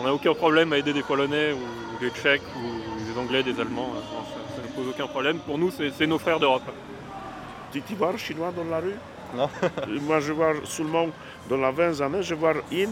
On 0.00 0.04
n'a 0.04 0.14
aucun 0.14 0.34
problème 0.34 0.72
à 0.72 0.78
aider 0.78 0.92
des 0.92 1.02
Polonais 1.02 1.52
ou 1.52 1.98
des 2.00 2.10
Tchèques 2.10 2.42
ou 2.56 3.12
des 3.12 3.18
Anglais, 3.18 3.42
des 3.42 3.58
Allemands. 3.60 3.92
Ça 4.54 4.62
ne 4.62 4.68
pose 4.68 4.88
aucun 4.94 5.06
problème. 5.06 5.38
Pour 5.38 5.58
nous, 5.58 5.70
c'est 5.70 6.06
nos 6.06 6.18
frères 6.18 6.38
d'Europe. 6.38 6.62
Tu, 7.72 7.82
le 7.90 8.16
chinois 8.16 8.52
dans 8.56 8.64
la 8.64 8.80
rue? 8.80 8.94
Non. 9.34 9.48
Moi, 10.02 10.20
je 10.20 10.32
vois 10.32 10.54
seulement 10.64 11.08
dans 11.48 11.56
la 11.56 11.70
20 11.70 12.00
années, 12.00 12.22
je 12.22 12.34
vois 12.34 12.54
in, 12.72 12.88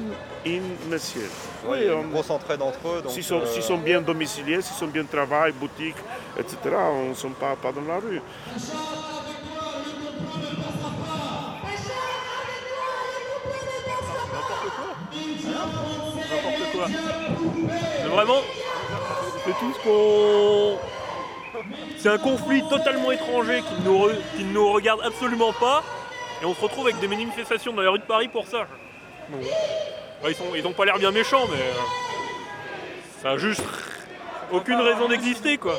in, 0.47 0.61
monsieur. 0.91 1.29
Ouais, 1.67 1.87
y 1.87 1.89
a 1.89 1.95
une 1.95 2.11
grosse 2.11 2.31
entraide 2.31 2.63
entre 2.63 2.89
eux. 2.89 3.03
S'ils 3.09 3.25
sont, 3.25 3.41
euh, 3.41 3.61
sont 3.61 3.79
bien 3.79 4.01
domiciliés, 4.01 4.61
s'ils 4.63 4.77
sont 4.77 4.87
bien 4.87 5.05
travail, 5.05 5.53
boutique, 5.53 5.97
etc., 6.39 6.57
on 6.93 7.11
ne 7.11 7.15
sont 7.15 7.31
pas, 7.31 7.57
pas 7.57 7.73
dans 7.73 7.83
la 7.83 7.99
rue. 7.99 8.21
Quoi. 16.89 17.75
C'est 18.03 18.09
vraiment. 18.09 18.41
C'est 19.45 19.53
tout 19.59 19.73
ce 19.75 19.79
qu'on. 19.89 20.79
C'est 21.99 22.09
un 22.11 22.19
conflit 22.19 22.63
totalement 22.69 23.11
étranger 23.13 23.63
qui 23.63 23.75
ne 23.83 23.87
nous, 23.89 23.99
re- 24.09 24.17
qui 24.37 24.45
ne 24.45 24.53
nous 24.53 24.73
regarde 24.73 25.01
absolument 25.05 25.53
pas. 25.53 25.83
Et 26.43 26.45
on 26.45 26.55
se 26.55 26.61
retrouve 26.61 26.87
avec 26.87 26.99
des 27.01 27.09
manifestations 27.09 27.73
dans 27.73 27.83
les 27.83 27.89
rues 27.89 27.99
de 27.99 28.05
Paris 28.05 28.29
pour 28.29 28.47
ça. 28.47 28.67
Bon. 29.31 29.39
Ouais, 29.39 30.31
ils, 30.31 30.35
sont, 30.35 30.45
ils 30.55 30.67
ont 30.67 30.73
pas 30.73 30.85
l'air 30.85 30.99
bien 30.99 31.11
méchants, 31.11 31.47
mais. 31.51 31.57
euh, 31.57 33.23
ça 33.23 33.31
a 33.31 33.39
juste 33.39 33.63
aucune 34.53 34.81
raison 34.81 35.09
d'exister, 35.09 35.57
quoi. 35.57 35.75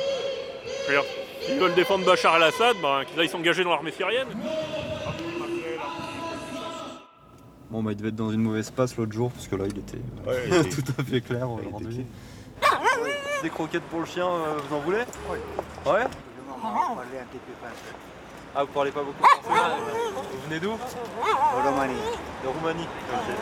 S'ils 1.42 1.58
veulent 1.58 1.74
défendre 1.74 2.04
Bachar 2.04 2.36
el-Assad, 2.36 2.76
ben, 2.82 3.04
qu'ils 3.04 3.20
aillent 3.20 3.28
s'engager 3.28 3.62
dans 3.64 3.70
l'armée 3.70 3.92
syrienne. 3.92 4.26
Bon, 7.70 7.82
bah, 7.82 7.92
il 7.92 7.96
devait 7.96 8.08
être 8.08 8.16
dans 8.16 8.30
une 8.30 8.40
mauvaise 8.40 8.70
passe 8.70 8.96
l'autre 8.96 9.12
jour, 9.12 9.30
parce 9.30 9.46
que 9.46 9.56
là, 9.56 9.64
il 9.66 9.78
était 9.78 9.98
euh, 10.26 10.50
Ouais, 10.62 10.68
tout 10.70 10.82
à 10.98 11.02
fait 11.04 11.20
clair 11.20 11.50
aujourd'hui. 11.50 12.06
Des 13.42 13.50
croquettes 13.50 13.82
pour 13.84 14.00
le 14.00 14.06
chien, 14.06 14.26
euh, 14.26 14.56
vous 14.68 14.74
en 14.76 14.80
voulez? 14.80 15.02
Ouais 15.86 16.04
Ah, 18.56 18.64
vous 18.64 18.72
parlez 18.72 18.90
pas 18.90 19.02
beaucoup 19.02 19.22
français 19.22 19.76
Vous 20.32 20.48
venez 20.48 20.60
d'où? 20.60 20.72
De 20.72 21.68
Roumanie. 21.68 21.94
De 22.42 22.48
Roumanie 22.48 22.88
Ok. 23.12 23.34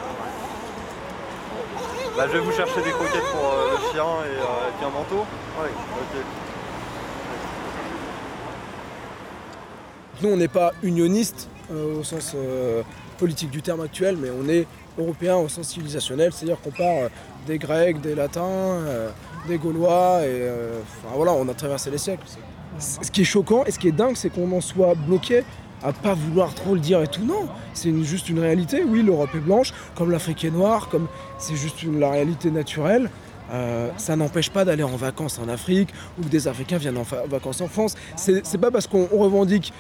Bah, 2.16 2.25
je 2.26 2.33
vais 2.33 2.40
vous 2.40 2.52
chercher 2.52 2.83
des 2.83 2.90
croquettes 2.90 3.30
pour 3.33 3.45
euh, 3.52 3.71
le 3.73 3.78
chien 3.92 4.04
et, 4.04 4.38
euh, 4.38 4.68
et 4.68 4.73
puis 4.76 4.87
un 4.87 4.90
manteau 4.90 5.25
Oui. 5.62 5.68
Ok. 5.71 6.23
Nous, 10.23 10.28
on 10.30 10.37
n'est 10.37 10.49
pas 10.49 10.73
unioniste 10.83 11.49
au 11.73 12.02
sens 12.04 12.32
euh, 12.35 12.82
politique 13.18 13.50
du 13.50 13.62
terme 13.62 13.80
actuel, 13.80 14.16
mais 14.20 14.28
on 14.30 14.49
est 14.49 14.66
européen 14.99 15.37
au 15.37 15.49
sens 15.49 15.68
civilisationnel, 15.68 16.32
c'est-à-dire 16.32 16.61
qu'on 16.61 16.70
part 16.70 17.04
euh, 17.04 17.08
des 17.46 17.58
Grecs, 17.58 18.00
des 18.00 18.14
Latins, 18.14 18.42
euh, 18.44 19.11
des 19.49 19.58
Gaulois, 19.58 20.20
et 20.23 20.28
euh, 20.28 20.80
enfin, 20.82 21.14
voilà, 21.16 21.32
on 21.32 21.49
a 21.49 21.54
traversé 21.54 21.90
les 21.90 21.99
siècles. 21.99 22.25
Ce 22.78 23.11
qui 23.11 23.23
est 23.23 23.25
choquant 23.25 23.64
et 23.64 23.70
ce 23.70 23.78
qui 23.78 23.88
est 23.88 23.92
dingue, 23.92 24.16
c'est 24.16 24.28
qu'on 24.28 24.50
en 24.52 24.61
soit 24.61 24.94
bloqué 24.94 25.44
à 25.82 25.92
pas 25.92 26.14
vouloir 26.14 26.54
trop 26.54 26.75
le 26.75 26.80
dire 26.80 27.02
et 27.02 27.06
tout. 27.06 27.25
Non, 27.25 27.49
c'est 27.73 27.92
juste 28.02 28.28
une 28.28 28.38
réalité. 28.38 28.82
Oui, 28.85 29.02
l'Europe 29.02 29.30
est 29.35 29.40
blanche, 29.40 29.73
comme 29.94 30.11
l'Afrique 30.11 30.44
est 30.44 30.50
noire, 30.50 30.88
comme 30.88 31.06
c'est 31.38 31.56
juste 31.56 31.85
la 31.85 32.11
réalité 32.11 32.50
naturelle. 32.50 33.11
Euh, 33.52 33.90
ça 33.96 34.16
n'empêche 34.16 34.50
pas 34.50 34.64
d'aller 34.64 34.82
en 34.82 34.96
vacances 34.96 35.38
en 35.38 35.49
Afrique 35.49 35.90
ou 36.18 36.25
que 36.25 36.28
des 36.28 36.49
Africains 36.49 36.78
viennent 36.78 36.99
en 36.99 37.04
vacances 37.28 37.61
en 37.61 37.68
France. 37.68 37.94
C'est 38.16 38.61
pas 38.61 38.70
parce 38.70 38.87
qu'on 38.87 39.08
on 39.12 39.18
revendique 39.18 39.73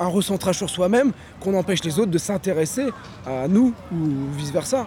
un 0.00 0.06
recentrage 0.06 0.56
sur 0.56 0.70
soi-même 0.70 1.12
qu'on 1.40 1.54
empêche 1.54 1.82
les 1.84 1.98
autres 1.98 2.10
de 2.10 2.18
s'intéresser 2.18 2.88
à 3.26 3.48
nous 3.48 3.74
ou 3.92 3.96
vice-versa. 4.36 4.86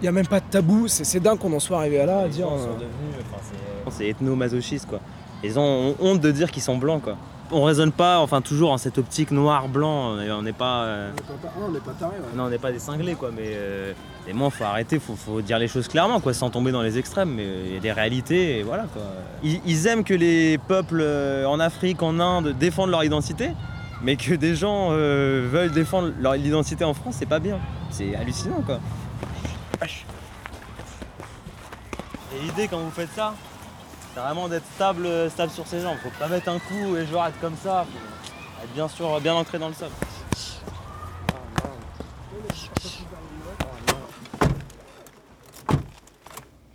Il 0.00 0.04
n'y 0.04 0.08
a 0.08 0.12
même 0.12 0.26
pas 0.26 0.40
de 0.40 0.44
tabou, 0.50 0.88
c'est 0.88 1.04
c'est 1.04 1.20
dingue 1.20 1.38
qu'on 1.38 1.52
en 1.52 1.60
soit 1.60 1.78
arrivé 1.78 2.00
à 2.00 2.06
là, 2.06 2.18
à 2.20 2.28
dire... 2.28 2.48
euh, 2.48 3.90
C'est 3.90 4.08
ethno-masochiste 4.08 4.86
quoi. 4.86 5.00
Ils 5.42 5.58
ont 5.58 5.94
honte 6.00 6.20
de 6.20 6.30
dire 6.30 6.50
qu'ils 6.50 6.62
sont 6.62 6.76
blancs 6.76 7.02
quoi. 7.02 7.16
On 7.52 7.62
raisonne 7.62 7.92
pas, 7.92 8.18
enfin 8.18 8.40
toujours 8.40 8.72
en 8.72 8.76
cette 8.76 8.98
optique 8.98 9.30
noir-blanc, 9.30 10.16
on 10.18 10.42
n'est 10.42 10.52
pas... 10.52 10.82
euh, 10.82 11.10
on 11.64 11.70
n'est 11.70 11.78
pas 11.78 11.92
tarés. 11.92 12.16
Non, 12.34 12.44
on 12.44 12.50
n'est 12.50 12.58
pas 12.58 12.72
des 12.72 12.80
cinglés, 12.80 13.14
quoi, 13.14 13.30
mais 13.34 13.50
euh, 13.54 13.92
et 14.26 14.32
moi, 14.32 14.50
faut 14.50 14.64
arrêter, 14.64 14.98
faut, 14.98 15.14
faut 15.14 15.40
dire 15.40 15.56
les 15.60 15.68
choses 15.68 15.86
clairement, 15.86 16.18
quoi, 16.18 16.34
sans 16.34 16.50
tomber 16.50 16.72
dans 16.72 16.82
les 16.82 16.98
extrêmes. 16.98 17.30
Mais 17.36 17.46
il 17.66 17.74
y 17.74 17.76
a 17.76 17.80
des 17.80 17.92
réalités, 17.92 18.58
et 18.58 18.62
voilà, 18.64 18.86
quoi. 18.92 19.02
Ils, 19.44 19.60
ils 19.64 19.86
aiment 19.86 20.02
que 20.02 20.12
les 20.14 20.58
peuples 20.58 21.00
euh, 21.00 21.46
en 21.46 21.60
Afrique, 21.60 22.02
en 22.02 22.18
Inde, 22.18 22.56
défendent 22.58 22.90
leur 22.90 23.04
identité, 23.04 23.50
mais 24.02 24.16
que 24.16 24.34
des 24.34 24.54
gens 24.54 24.88
euh, 24.90 25.48
veuillent 25.50 25.70
défendre 25.70 26.12
leur 26.18 26.36
identité 26.36 26.84
en 26.84 26.94
France, 26.94 27.16
c'est 27.18 27.26
pas 27.26 27.38
bien. 27.38 27.58
C'est 27.90 28.14
hallucinant, 28.14 28.62
quoi. 28.62 28.80
Et 32.34 32.40
l'idée, 32.42 32.68
quand 32.68 32.78
vous 32.78 32.90
faites 32.90 33.12
ça, 33.14 33.34
c'est 34.14 34.20
vraiment 34.20 34.48
d'être 34.48 34.66
stable, 34.74 35.30
stable 35.30 35.50
sur 35.50 35.66
ses 35.66 35.80
jambes. 35.80 35.96
Faut 36.02 36.10
pas 36.18 36.28
mettre 36.28 36.48
un 36.48 36.58
coup 36.58 36.96
et 36.96 37.06
je 37.06 37.14
rate 37.14 37.34
comme 37.40 37.56
ça. 37.56 37.84
Faut 37.84 38.64
être 38.64 38.72
bien 38.74 38.88
sûr, 38.88 39.20
bien 39.20 39.34
ancré 39.34 39.58
dans 39.58 39.68
le 39.68 39.74
sol. 39.74 39.90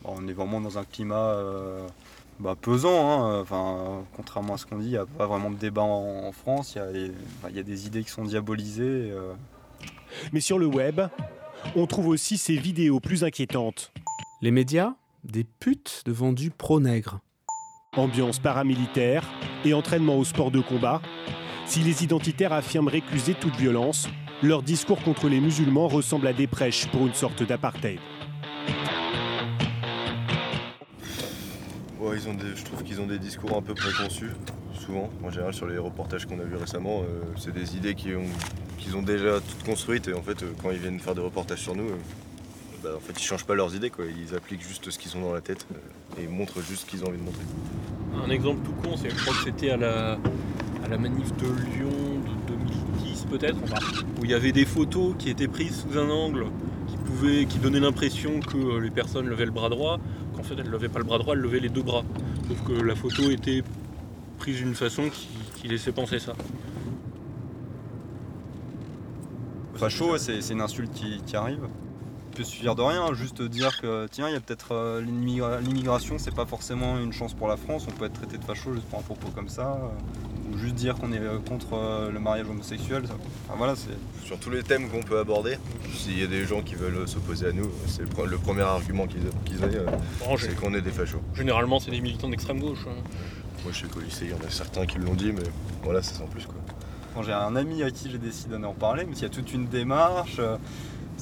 Bon, 0.04 0.16
on 0.18 0.28
est 0.28 0.34
vraiment 0.34 0.62
dans 0.62 0.78
un 0.78 0.84
climat 0.84 1.16
euh, 1.16 1.88
bah, 2.42 2.56
pesant. 2.60 3.24
hein. 3.24 3.42
Enfin, 3.42 4.04
contrairement 4.16 4.56
à 4.56 4.58
ce 4.58 4.66
qu'on 4.66 4.78
dit, 4.78 4.86
il 4.88 4.92
n'y 4.92 4.98
a 4.98 5.06
pas 5.06 5.26
vraiment 5.28 5.50
de 5.52 5.56
débat 5.56 5.82
en, 5.84 6.26
en 6.28 6.32
France. 6.32 6.74
Il 6.76 6.80
y 6.80 6.82
a 6.82 6.92
les- 6.92 7.12
enfin, 7.40 7.50
il 7.50 7.56
y, 7.56 7.60
a 7.60 7.64
des 7.64 7.88
idées 7.88 8.04
qui 8.04 8.10
sont 8.10 8.24
diabolisées. 8.24 8.84
euh. 9.12 9.34
Mais 10.34 10.40
sur 10.42 10.60
le 10.60 10.66
web, 10.66 11.02
on 11.76 11.86
trouve 11.88 12.08
aussi 12.08 12.38
ces 12.38 12.58
vidéos 12.58 13.00
plus 13.00 13.24
inquiétantes. 13.24 13.92
Les 14.42 14.52
médias 14.52 14.94
Des 15.24 15.44
putes 15.44 16.02
de 16.06 16.12
vendus 16.12 16.50
pro-nègres. 16.50 17.20
Ambiance 17.96 18.40
paramilitaire 18.40 19.24
et 19.66 19.74
entraînement 19.74 20.18
au 20.18 20.24
sport 20.24 20.50
de 20.52 20.60
combat. 20.62 21.02
Si 21.66 21.82
les 21.82 22.04
identitaires 22.04 22.54
affirment 22.54 22.88
récuser 22.88 23.34
toute 23.36 23.56
violence, 23.56 24.08
leur 24.42 24.64
discours 24.64 25.02
contre 25.04 25.30
les 25.30 25.40
musulmans 25.40 25.88
ressemble 25.88 26.26
à 26.28 26.34
des 26.34 26.48
prêches 26.48 26.88
pour 26.88 27.06
une 27.06 27.14
sorte 27.14 27.44
d'apartheid. 27.44 28.00
Je 32.18 32.64
trouve 32.66 32.84
qu'ils 32.84 33.00
ont 33.00 33.08
des 33.08 33.20
discours 33.20 33.56
un 33.56 33.62
peu 33.62 33.74
préconçus, 33.74 34.32
souvent. 34.74 35.10
En 35.24 35.30
général, 35.30 35.54
sur 35.54 35.66
les 35.66 35.78
reportages 35.78 36.26
qu'on 36.26 36.40
a 36.40 36.44
vus 36.44 36.58
récemment, 36.58 37.02
euh, 37.04 37.22
c'est 37.38 37.54
des 37.54 37.78
idées 37.78 37.96
qu'ils 37.96 38.18
ont, 38.96 39.02
déjà 39.02 39.40
toutes 39.40 39.64
construites. 39.64 40.08
Et 40.10 40.14
en 40.14 40.22
fait, 40.22 40.44
euh, 40.44 40.52
quand 40.62 40.72
ils 40.72 40.80
viennent 40.80 41.00
faire 41.00 41.16
des 41.16 41.22
reportages 41.22 41.62
sur 41.62 41.76
nous, 41.76 41.90
euh, 41.90 41.98
bah, 42.84 42.90
en 42.98 43.00
fait, 43.00 43.14
ils 43.20 43.24
changent 43.24 43.46
pas 43.46 43.56
leurs 43.56 43.76
idées. 43.76 43.90
Quoi. 43.90 44.06
Ils 44.06 44.36
appliquent 44.36 44.68
juste 44.68 44.90
ce 44.90 44.98
qu'ils 44.98 45.16
ont 45.16 45.22
dans 45.22 45.34
la 45.34 45.42
tête 45.42 45.66
euh, 45.72 46.22
et 46.22 46.28
montrent 46.28 46.62
juste 46.62 46.82
ce 46.82 46.86
qu'ils 46.86 47.04
ont 47.04 47.08
envie 47.08 47.20
de 47.20 47.24
montrer. 47.24 47.44
Un 48.26 48.30
exemple 48.30 48.60
tout 48.66 48.74
con, 48.84 48.98
c'est 48.98 49.10
je 49.10 49.16
crois 49.16 49.34
que 49.34 49.44
c'était 49.44 49.70
à 49.70 49.78
la, 49.78 50.18
manif 50.98 51.32
de 51.38 51.46
Lyon 51.46 52.22
de 52.48 52.54
2010 52.54 53.28
peut-être, 53.30 53.58
où 54.20 54.26
il 54.26 54.32
y 54.32 54.34
avait 54.34 54.52
des 54.52 54.66
photos 54.66 55.16
qui 55.18 55.30
étaient 55.30 55.48
prises 55.48 55.86
sous 55.88 55.98
un 55.98 56.10
angle 56.10 56.48
qui 56.88 56.98
pouvait, 56.98 57.46
qui 57.46 57.60
donnait 57.60 57.80
l'impression 57.80 58.42
que 58.42 58.78
les 58.80 58.90
personnes 58.90 59.28
levaient 59.28 59.46
le 59.46 59.52
bras 59.52 59.70
droit, 59.70 60.00
qu'en 60.42 60.48
fait 60.48 60.56
elles 60.60 60.66
ne 60.66 60.72
levaient 60.72 60.90
pas 60.90 61.00
le 61.00 61.06
bras 61.06 61.18
droit, 61.18 61.36
elles 61.36 61.42
levaient 61.42 61.60
les 61.60 61.70
deux 61.70 61.84
bras. 61.84 62.04
Sauf 62.48 62.64
que 62.64 62.74
la 62.74 62.96
photo 62.96 63.30
était 63.30 63.64
prise 64.40 64.58
d'une 64.58 64.76
façon 64.76 65.10
qui, 65.10 65.68
laissait 65.68 65.92
penser 65.92 66.18
ça. 66.18 66.34
Facho, 69.76 70.18
c'est 70.18 70.50
une 70.50 70.62
insulte 70.62 70.92
qui 70.94 71.36
arrive. 71.36 71.68
Peut 72.36 72.44
suffire 72.46 72.76
de 72.76 72.82
rien, 72.82 73.14
juste 73.14 73.42
dire 73.42 73.80
que 73.82 74.08
tiens, 74.10 74.30
il 74.30 74.34
y 74.34 74.38
a 74.38 74.40
peut-être 74.40 74.74
euh, 74.74 75.02
l'immigra- 75.02 75.60
l'immigration, 75.60 76.18
c'est 76.18 76.34
pas 76.34 76.46
forcément 76.46 76.98
une 76.98 77.12
chance 77.12 77.34
pour 77.34 77.48
la 77.50 77.58
France, 77.58 77.86
on 77.90 77.92
peut 77.92 78.06
être 78.06 78.14
traité 78.14 78.38
de 78.38 78.44
facho 78.46 78.74
juste 78.74 78.86
pour 78.88 79.00
un 79.00 79.02
propos 79.02 79.28
comme 79.36 79.50
ça. 79.50 79.74
euh, 79.84 80.54
ou 80.54 80.58
juste 80.58 80.76
dire 80.76 80.96
qu'on 80.96 81.12
est 81.14 81.20
euh, 81.20 81.38
contre 81.48 81.74
euh, 81.76 82.12
le 82.12 82.20
mariage 82.20 82.48
homosexuel. 82.50 83.06
ça- 83.08 83.14
Enfin, 83.48 83.56
voilà, 83.58 83.74
c'est. 83.76 84.26
Sur 84.26 84.38
tous 84.40 84.50
les 84.50 84.64
thèmes 84.64 84.90
qu'on 84.90 85.02
peut 85.02 85.20
aborder, 85.20 85.58
s'il 85.94 86.20
y 86.20 86.24
a 86.24 86.28
des 86.28 86.46
gens 86.46 86.62
qui 86.62 86.76
veulent 86.76 87.08
s'opposer 87.08 87.48
à 87.48 87.52
nous, 87.52 87.70
c'est 87.88 88.02
le, 88.02 88.08
pre- 88.08 88.26
le 88.26 88.38
premier 88.38 88.62
argument 88.62 89.08
qu'ils 89.08 89.30
qu'ils 89.46 89.64
aient, 89.64 89.78
euh, 89.78 89.86
Bon, 90.20 90.36
c'est 90.38 90.56
qu'on 90.56 90.74
est 90.74 90.82
des 90.82 90.92
fachos. 90.92 91.22
Généralement 91.36 91.80
c'est 91.80 91.92
des 91.92 92.02
militants 92.02 92.30
d'extrême 92.30 92.60
gauche. 92.60 92.86
hein. 92.88 93.02
Moi, 93.64 93.72
je 93.74 93.82
sais 93.82 93.88
qu'au 93.88 94.00
lycée, 94.00 94.26
il 94.26 94.32
y 94.32 94.34
en 94.34 94.38
a 94.48 94.50
certains 94.50 94.86
qui 94.86 94.98
l'ont 95.00 95.14
dit, 95.14 95.32
mais 95.34 95.44
voilà, 95.84 96.02
c'est 96.02 96.16
sans 96.16 96.26
plus. 96.28 96.46
Quoi. 96.46 96.56
Quand 97.14 97.24
j'ai 97.24 97.34
un 97.34 97.56
ami 97.56 97.84
à 97.84 97.92
qui 97.92 98.10
j'ai 98.10 98.18
décidé 98.18 98.58
d'en 98.58 98.74
parler, 98.74 99.04
mais 99.06 99.16
il 99.16 99.22
y 99.22 99.26
a 99.26 99.30
toute 99.30 99.54
une 99.54 99.68
démarche. 99.68 100.40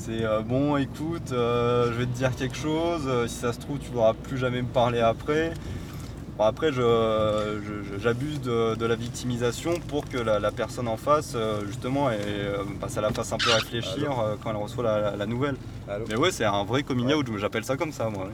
C'est 0.02 0.24
euh, 0.24 0.42
bon, 0.42 0.78
écoute, 0.78 1.32
euh, 1.34 1.88
je 1.92 1.98
vais 1.98 2.06
te 2.06 2.16
dire 2.16 2.34
quelque 2.36 2.56
chose. 2.56 3.04
euh, 3.06 3.28
si 3.28 3.36
ça 3.36 3.52
se 3.54 3.60
trouve, 3.60 3.80
tu 3.80 3.90
ne 3.90 3.94
pourras 3.94 4.14
plus 4.14 4.38
jamais 4.38 4.62
me 4.62 4.68
parler 4.68 5.00
après. 5.02 5.52
Bon, 6.38 6.46
après, 6.46 6.72
j'abuse 6.72 8.40
de, 8.42 8.76
de 8.76 8.86
la 8.86 8.96
victimisation 8.96 9.74
pour 9.90 10.06
que 10.08 10.18
la, 10.18 10.40
la 10.40 10.52
personne 10.52 10.88
en 10.88 10.96
face, 10.96 11.36
justement, 11.68 12.10
et, 12.10 12.16
bah, 12.80 12.88
ça 12.88 13.02
la 13.02 13.12
fasse 13.12 13.34
un 13.34 13.38
peu 13.38 13.52
réfléchir 13.52 14.12
quand 14.42 14.52
elle 14.52 14.56
reçoit 14.56 14.84
la, 14.86 15.02
la- 15.02 15.16
la 15.18 15.26
nouvelle. 15.26 15.56
Mais 16.08 16.16
ouais, 16.16 16.32
c'est 16.32 16.46
un 16.46 16.64
vrai 16.64 16.84
coming 16.84 17.14
out, 17.14 17.28
j'appelle 17.38 17.66
ça 17.66 17.76
comme 17.76 17.92
ça, 17.92 18.10
moi. 18.10 18.24
ouais. 18.28 18.32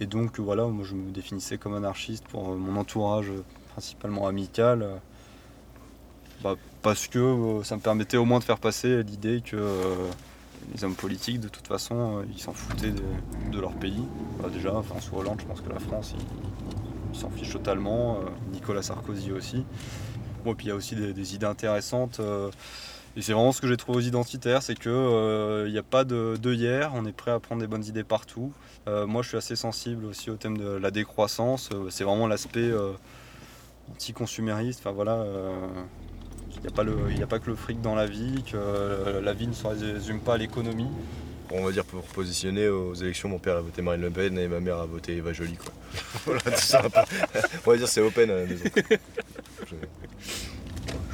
Et 0.00 0.06
donc, 0.06 0.40
voilà, 0.40 0.64
moi 0.66 0.84
je 0.88 0.94
me 0.94 1.10
définissais 1.12 1.58
comme 1.58 1.74
anarchiste 1.74 2.24
pour 2.28 2.56
mon 2.56 2.80
entourage, 2.80 3.30
principalement 3.72 4.26
amical. 4.26 4.86
Bah, 6.42 6.56
parce 6.82 7.06
que 7.06 7.18
euh, 7.18 7.62
ça 7.62 7.76
me 7.76 7.80
permettait 7.80 8.16
au 8.16 8.24
moins 8.24 8.40
de 8.40 8.44
faire 8.44 8.58
passer 8.58 9.02
l'idée 9.02 9.42
que 9.44 9.56
euh, 9.56 9.94
les 10.74 10.84
hommes 10.84 10.94
politiques, 10.94 11.40
de 11.40 11.48
toute 11.48 11.66
façon, 11.66 12.18
euh, 12.18 12.24
ils 12.34 12.40
s'en 12.40 12.52
foutaient 12.52 12.90
de, 12.90 13.60
leur 13.60 13.72
pays. 13.72 14.02
Bah, 14.40 14.48
déjà, 14.52 14.82
François 14.82 15.20
Hollande, 15.20 15.40
je 15.40 15.46
pense 15.46 15.60
que 15.60 15.68
la 15.68 15.78
France, 15.78 16.14
il, 16.18 16.24
il 17.14 17.18
s'en 17.18 17.30
fiche 17.30 17.52
totalement. 17.52 18.18
Nicolas 18.52 18.82
Sarkozy 18.82 19.30
aussi. 19.30 19.64
Bon, 20.44 20.54
puis 20.54 20.66
il 20.66 20.68
y 20.70 20.72
a 20.72 20.74
aussi 20.74 20.96
des, 20.96 21.34
idées 21.34 21.46
intéressantes. 21.46 22.20
et 23.16 23.22
c'est 23.22 23.32
vraiment 23.32 23.52
ce 23.52 23.60
que 23.60 23.68
j'ai 23.68 23.76
trouvé 23.76 23.98
aux 23.98 24.02
identitaires, 24.02 24.62
c'est 24.62 24.74
qu'il 24.74 24.90
n'y 24.90 25.78
a 25.78 25.84
pas 25.88 26.02
de, 26.04 26.36
hier, 26.44 26.90
on 26.94 27.06
est 27.06 27.12
prêt 27.12 27.30
à 27.30 27.38
prendre 27.38 27.60
des 27.60 27.68
bonnes 27.68 27.84
idées 27.84 28.02
partout. 28.02 28.52
Moi, 28.86 29.22
je 29.22 29.28
suis 29.28 29.36
assez 29.36 29.54
sensible 29.54 30.06
aussi 30.06 30.30
au 30.30 30.36
thème 30.36 30.58
de 30.58 30.66
la 30.66 30.90
décroissance. 30.90 31.70
C'est 31.90 32.02
vraiment 32.02 32.26
l'aspect 32.26 32.72
anti-consumériste. 33.92 34.80
Enfin 34.80 34.92
voilà, 34.92 35.24
euh, 36.56 36.58
il 36.58 36.62
n'y 36.62 36.68
a, 36.68 36.70
pas 36.70 36.82
le- 36.84 37.10
il 37.10 37.18
y 37.18 37.22
a 37.22 37.26
pas 37.26 37.38
que 37.38 37.50
le 37.50 37.56
fric 37.56 37.80
dans 37.80 37.94
la 37.94 38.06
vie, 38.06 38.42
que 38.44 38.56
euh, 38.56 39.20
la 39.20 39.32
vie 39.32 39.46
ne 39.46 39.52
se 39.52 39.66
résume 39.66 40.20
pas 40.20 40.34
à 40.34 40.38
l'économie. 40.38 40.88
On 41.54 41.64
va 41.64 41.72
dire 41.72 41.84
pour 41.84 42.02
positionner 42.04 42.68
aux 42.68 42.94
élections, 42.94 43.28
mon 43.28 43.38
père 43.38 43.56
a 43.56 43.60
voté 43.60 43.82
Marine 43.82 44.00
Le 44.00 44.10
Pen 44.10 44.38
et 44.38 44.48
ma 44.48 44.60
mère 44.60 44.78
a 44.78 44.86
voté 44.86 45.16
Eva 45.16 45.32
Joly. 45.34 45.56
Quoi. 45.56 45.72
voilà, 46.24 46.40
tout 46.40 46.50
ça. 46.56 46.82
On 47.66 47.70
va 47.70 47.76
dire 47.76 47.88
c'est 47.88 48.00
open 48.00 48.30
à 48.30 48.36
la 48.36 48.46
maison. 48.46 48.64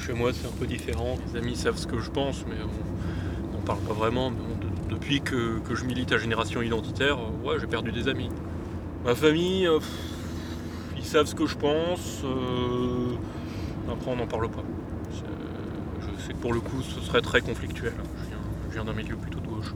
Chez 0.07 0.13
moi, 0.13 0.31
c'est 0.33 0.47
un 0.47 0.53
peu 0.59 0.67
différent. 0.67 1.19
Les 1.33 1.39
amis 1.41 1.57
savent 1.57 1.77
ce 1.77 1.87
que 1.87 1.99
je 1.99 2.11
pense, 2.11 2.45
mais 2.47 2.55
on 2.63 3.57
n'en 3.57 3.63
parle 3.65 3.81
pas 3.81 3.93
vraiment. 3.95 4.31
Mais 4.31 4.37
bon, 4.39 4.57
de- 4.89 4.95
depuis 4.95 5.21
que, 5.21 5.59
que 5.61 5.75
je 5.75 5.85
milite 5.85 6.13
à 6.13 6.19
Génération 6.19 6.63
Identitaire, 6.63 7.19
euh, 7.19 7.47
ouais, 7.49 7.57
j'ai 7.61 7.67
perdu 7.67 7.91
des 7.93 8.09
amis. 8.09 8.31
Ma 9.05 9.15
famille, 9.17 9.67
euh, 9.67 9.79
pff, 9.79 9.89
ils 10.99 11.05
savent 11.05 11.27
ce 11.27 11.35
que 11.35 11.47
je 11.47 11.57
pense. 11.57 12.23
euh, 12.25 13.17
après, 13.91 14.11
on 14.11 14.17
n'en 14.17 14.27
parle 14.27 14.49
pas. 14.51 14.63
C'est- 16.29 16.35
que 16.35 16.39
pour 16.39 16.53
le 16.53 16.61
coup, 16.61 16.83
ce 16.83 17.01
serait 17.01 17.21
très 17.23 17.41
conflictuel. 17.41 17.93
Je 18.23 18.29
viens, 18.29 18.39
je 18.69 18.75
viens 18.75 18.85
d'un 18.85 18.93
milieu 18.93 19.17
plutôt 19.17 19.41
de 19.41 19.47
gauche. 19.47 19.75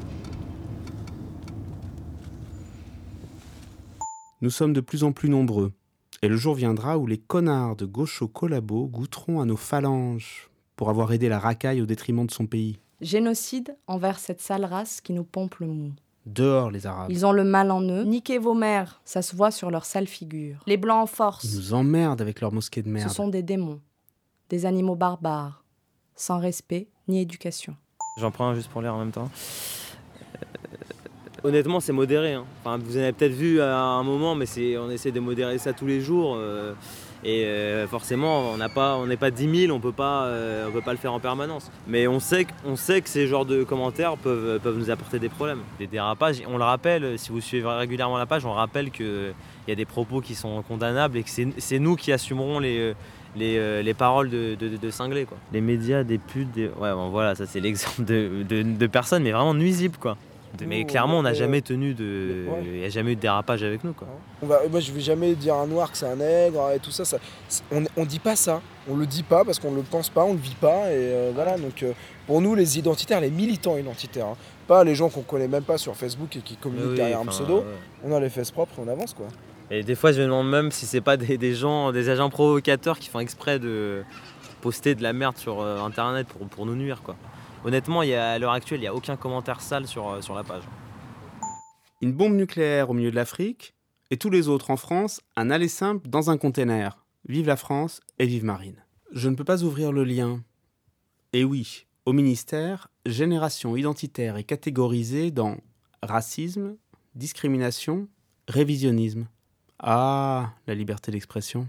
Nous 4.40 4.50
sommes 4.50 4.73
de 4.73 4.80
plus 4.80 5.04
en 5.04 5.12
plus 5.12 5.28
nombreux, 5.28 5.73
et 6.21 6.28
le 6.28 6.37
jour 6.37 6.54
viendra 6.54 6.99
où 6.99 7.06
les 7.06 7.18
connards 7.18 7.76
de 7.76 7.87
gaucho 7.87 8.28
collabos 8.28 8.87
goûteront 8.87 9.40
à 9.40 9.44
nos 9.44 9.56
phalanges 9.56 10.50
pour 10.76 10.90
avoir 10.90 11.12
aidé 11.12 11.28
la 11.28 11.38
racaille 11.38 11.80
au 11.80 11.87
détriment 11.87 12.26
de 12.26 12.30
son 12.32 12.47
pays. 12.47 12.78
Génocide 13.00 13.76
envers 13.87 14.18
cette 14.18 14.40
sale 14.40 14.64
race 14.64 15.00
qui 15.00 15.12
nous 15.12 15.25
pompe 15.25 15.56
le 15.56 15.66
mou. 15.68 15.92
Dehors 16.26 16.71
les 16.71 16.87
Arabes. 16.87 17.11
Ils 17.11 17.26
ont 17.26 17.32
le 17.32 17.42
mal 17.42 17.73
en 17.73 17.82
eux. 17.82 18.04
Niquez 18.04 18.38
vos 18.38 18.54
mères, 18.54 19.00
ça 19.04 19.23
se 19.23 19.35
voit 19.35 19.50
sur 19.50 19.71
leur 19.73 19.85
sale 19.85 20.06
figure. 20.06 20.62
Les 20.68 20.76
blancs 20.76 21.02
en 21.02 21.06
force. 21.06 21.42
Ils 21.44 21.56
nous 21.56 21.75
emmerdent 21.75 22.21
avec 22.21 22.40
leurs 22.40 22.52
mosquées 22.52 22.82
de 22.82 22.88
merde. 22.88 23.09
Ce 23.09 23.14
sont 23.14 23.26
des 23.26 23.42
démons, 23.42 23.80
des 24.49 24.64
animaux 24.66 24.94
barbares, 24.94 25.62
sans 26.22 26.38
respect 26.38 26.86
ni 27.08 27.20
éducation. 27.20 27.74
J'en 28.18 28.30
prends 28.30 28.48
un 28.48 28.54
juste 28.54 28.70
pour 28.70 28.80
l'air 28.80 28.94
en 28.94 28.98
même 29.00 29.10
temps. 29.10 29.28
Euh, 29.34 30.68
Honnêtement, 31.48 31.80
c'est 31.80 31.92
modéré. 31.92 32.34
hein. 32.34 32.44
Vous 32.64 32.96
en 32.96 33.00
avez 33.00 33.12
peut-être 33.12 33.32
vu 33.32 33.60
à 33.60 33.76
un 33.76 34.04
moment, 34.04 34.36
mais 34.36 34.46
on 34.78 34.88
essaie 34.90 35.10
de 35.10 35.18
modérer 35.18 35.58
ça 35.58 35.72
tous 35.72 35.86
les 35.86 36.00
jours. 36.00 36.36
euh, 36.36 36.74
et 37.24 37.44
euh, 37.46 37.86
forcément, 37.86 38.50
on 38.52 39.06
n'est 39.06 39.16
pas 39.16 39.30
10 39.30 39.66
000, 39.66 39.72
on 39.72 39.76
on 39.76 39.80
peut 39.80 39.92
pas 39.92 40.28
le 40.92 40.96
faire 40.96 41.12
en 41.12 41.20
permanence. 41.20 41.70
Mais 41.88 42.06
on 42.08 42.18
sait, 42.20 42.44
que- 42.44 43.08
ces 43.08 43.26
genres 43.28 43.44
de 43.44 43.62
commentaires 43.64 44.16
peuvent, 44.16 44.60
nous 44.76 44.90
apporter 44.90 45.18
des 45.20 45.28
problèmes. 45.28 45.60
Des 45.78 45.86
dérapages, 45.88 46.42
on 46.48 46.58
le 46.58 46.64
rappelle, 46.64 47.16
si 47.18 47.30
vous 47.30 47.40
suivez 47.40 47.66
régulièrement 47.68 48.18
la 48.18 48.26
page, 48.26 48.44
on 48.44 48.52
rappelle 48.52 48.90
qu'il 48.90 49.34
y 49.68 49.72
a 49.72 49.74
des 49.76 49.84
propos 49.84 50.20
qui 50.20 50.34
sont 50.34 50.62
condamnables 50.62 51.16
et 51.16 51.22
que 51.22 51.30
c'est 51.58 51.78
nous 51.78 51.94
qui 51.96 52.10
assumerons 52.12 52.58
les, 52.58 52.94
les, 53.36 53.56
euh, 53.58 53.82
les 53.82 53.94
paroles 53.94 54.28
de, 54.30 54.54
de, 54.54 54.76
de 54.76 54.90
cinglés. 54.90 55.24
Quoi. 55.24 55.38
Les 55.52 55.60
médias, 55.60 56.04
des 56.04 56.18
putes, 56.18 56.52
des... 56.52 56.66
ouais, 56.68 56.92
bon, 56.92 57.08
voilà, 57.10 57.34
ça 57.34 57.46
c'est 57.46 57.60
l'exemple 57.60 58.04
de, 58.04 58.42
de, 58.48 58.62
de 58.62 58.86
personnes, 58.86 59.22
mais 59.22 59.32
vraiment 59.32 59.54
nuisibles. 59.54 59.96
Quoi. 59.98 60.16
De- 60.58 60.66
mais 60.66 60.80
Nous, 60.80 60.86
clairement, 60.86 61.18
on 61.18 61.22
n'a 61.22 61.32
jamais 61.32 61.62
tenu 61.62 61.94
de. 61.94 62.44
Ouais. 62.46 62.62
Il 62.64 62.72
n'y 62.80 62.84
a 62.84 62.90
jamais 62.90 63.12
eu 63.12 63.16
de 63.16 63.20
dérapage 63.22 63.62
avec 63.62 63.83
nous. 63.85 63.94
Quoi. 63.94 64.07
On 64.42 64.46
va, 64.46 64.61
moi, 64.70 64.80
je 64.80 64.92
vais 64.92 65.00
jamais 65.00 65.35
dire 65.35 65.54
à 65.54 65.62
un 65.62 65.66
noir 65.66 65.90
que 65.90 65.96
c'est 65.96 66.04
un 66.07 66.16
nègre 66.16 66.70
et 66.74 66.78
tout 66.78 66.90
ça. 66.90 67.07
ça 67.07 67.16
on, 67.70 67.83
on 67.96 68.04
dit 68.04 68.18
pas 68.18 68.37
ça. 68.37 68.61
On 68.87 68.96
le 68.96 69.07
dit 69.07 69.22
pas 69.22 69.44
parce 69.46 69.59
qu'on 69.59 69.72
le 69.74 69.80
pense 69.83 70.11
pas, 70.11 70.24
on 70.24 70.33
le 70.35 70.38
vit 70.38 70.57
pas. 70.61 70.90
Et 70.90 70.96
euh, 70.96 71.33
voilà. 71.35 71.57
Donc, 71.57 71.83
euh, 71.83 71.92
pour 72.26 72.42
nous, 72.42 72.54
les 72.54 72.78
identitaires, 72.78 73.20
les 73.22 73.30
militants 73.30 73.78
identitaires, 73.78 74.26
hein, 74.26 74.37
pas 74.68 74.85
les 74.85 74.94
gens 74.94 75.09
qu'on 75.09 75.22
connaît 75.22 75.48
même 75.48 75.62
pas 75.64 75.78
sur 75.78 75.96
Facebook 75.96 76.37
et 76.37 76.40
qui 76.40 76.57
communiquent 76.57 76.90
Oui, 76.90 76.96
derrière 76.96 77.20
un 77.20 77.26
pseudo. 77.26 77.61
ouais. 77.61 77.64
On 78.04 78.12
a 78.14 78.20
les 78.20 78.28
fesses 78.28 78.50
propres 78.50 78.74
et 78.78 78.83
on 78.87 78.88
avance 78.88 79.14
quoi. 79.14 79.28
Et 79.74 79.82
des 79.82 79.94
fois, 79.94 80.12
je 80.12 80.20
me 80.20 80.26
demande 80.26 80.50
même 80.50 80.70
si 80.70 80.85
c'est 80.85 81.00
pas 81.00 81.16
des, 81.16 81.38
des 81.38 81.54
gens, 81.54 81.92
des 81.92 82.11
agents 82.11 82.28
provocateurs 82.28 82.98
qui 82.98 83.08
font 83.08 83.20
exprès 83.20 83.58
de 83.58 84.04
poster 84.61 84.94
de 84.94 85.02
la 85.02 85.14
merde 85.14 85.38
sur 85.38 85.62
euh, 85.62 85.80
internet 85.80 86.28
pour, 86.28 86.46
pour 86.46 86.66
nous 86.66 86.76
nuire. 86.76 87.00
Quoi. 87.02 87.16
Honnêtement, 87.64 88.02
il 88.02 88.11
y 88.11 88.14
a, 88.14 88.32
à 88.32 88.38
l'heure 88.38 88.52
actuelle, 88.52 88.80
il 88.80 88.82
n'y 88.82 88.88
a 88.88 88.94
aucun 88.94 89.16
commentaire 89.16 89.62
sale 89.62 89.87
sur, 89.87 90.11
euh, 90.11 90.20
sur 90.20 90.35
la 90.35 90.44
page. 90.44 90.64
Une 92.02 92.12
bombe 92.12 92.35
nucléaire 92.35 92.90
au 92.90 92.92
milieu 92.92 93.11
de 93.11 93.16
l'Afrique, 93.16 93.72
et 94.11 94.18
tous 94.18 94.28
les 94.28 94.48
autres 94.48 94.70
en 94.70 94.76
France, 94.76 95.22
un 95.37 95.50
aller 95.50 95.68
simple 95.68 96.06
dans 96.06 96.28
un 96.28 96.37
container. 96.37 97.06
Vive 97.26 97.46
la 97.46 97.56
France 97.56 98.00
et 98.18 98.26
vive 98.26 98.44
Marine. 98.44 98.85
Je 99.12 99.30
ne 99.30 99.37
peux 99.37 99.44
pas 99.44 99.62
ouvrir 99.62 99.90
le 99.90 100.04
lien. 100.04 100.42
Et 101.32 101.44
oui, 101.44 101.87
au 102.04 102.12
ministère, 102.12 102.88
génération 103.06 103.74
identitaire 103.74 104.37
est 104.37 104.44
catégorisée 104.44 105.30
dans 105.30 105.56
racisme, 106.02 106.76
discrimination, 107.14 108.06
révisionnisme. 108.48 109.28
Ah, 109.83 110.51
la 110.66 110.75
liberté 110.75 111.11
d'expression. 111.11 111.66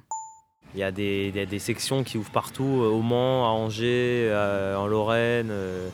Il 0.75 0.79
y 0.79 0.83
a 0.83 0.91
des, 0.91 1.31
des- 1.31 1.45
des 1.45 1.59
sections 1.59 2.03
qui 2.03 2.17
ouvrent 2.17 2.31
partout, 2.31 2.81
euh, 2.81 2.87
au 2.89 3.01
Mans, 3.01 3.45
à 3.45 3.49
Angers, 3.49 4.27
euh, 4.29 4.75
en 4.75 4.87
Lorraine, 4.87 5.49
euh, 5.51 5.87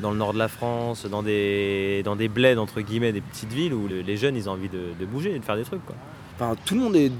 dans 0.00 0.10
le 0.10 0.16
nord 0.16 0.32
de 0.32 0.38
la 0.38 0.48
France, 0.48 1.06
dans 1.06 1.22
des, 1.22 2.02
dans 2.04 2.16
des 2.16 2.28
bleds, 2.28 2.58
entre 2.58 2.80
guillemets, 2.80 3.12
des 3.12 3.20
petites 3.20 3.52
villes 3.52 3.74
où 3.74 3.86
le- 3.86 4.00
les 4.00 4.16
jeunes, 4.16 4.36
ils 4.36 4.48
ont 4.48 4.52
envie 4.52 4.68
de, 4.68 4.88
de 4.98 5.06
bouger 5.06 5.34
et 5.34 5.38
de 5.38 5.44
faire 5.44 5.56
des 5.56 5.62
trucs. 5.64 5.84
Quoi. 5.86 5.94
Enfin, 6.36 6.56
tout 6.64 6.74
le 6.74 6.80
monde 6.80 6.96
est. 6.96 7.12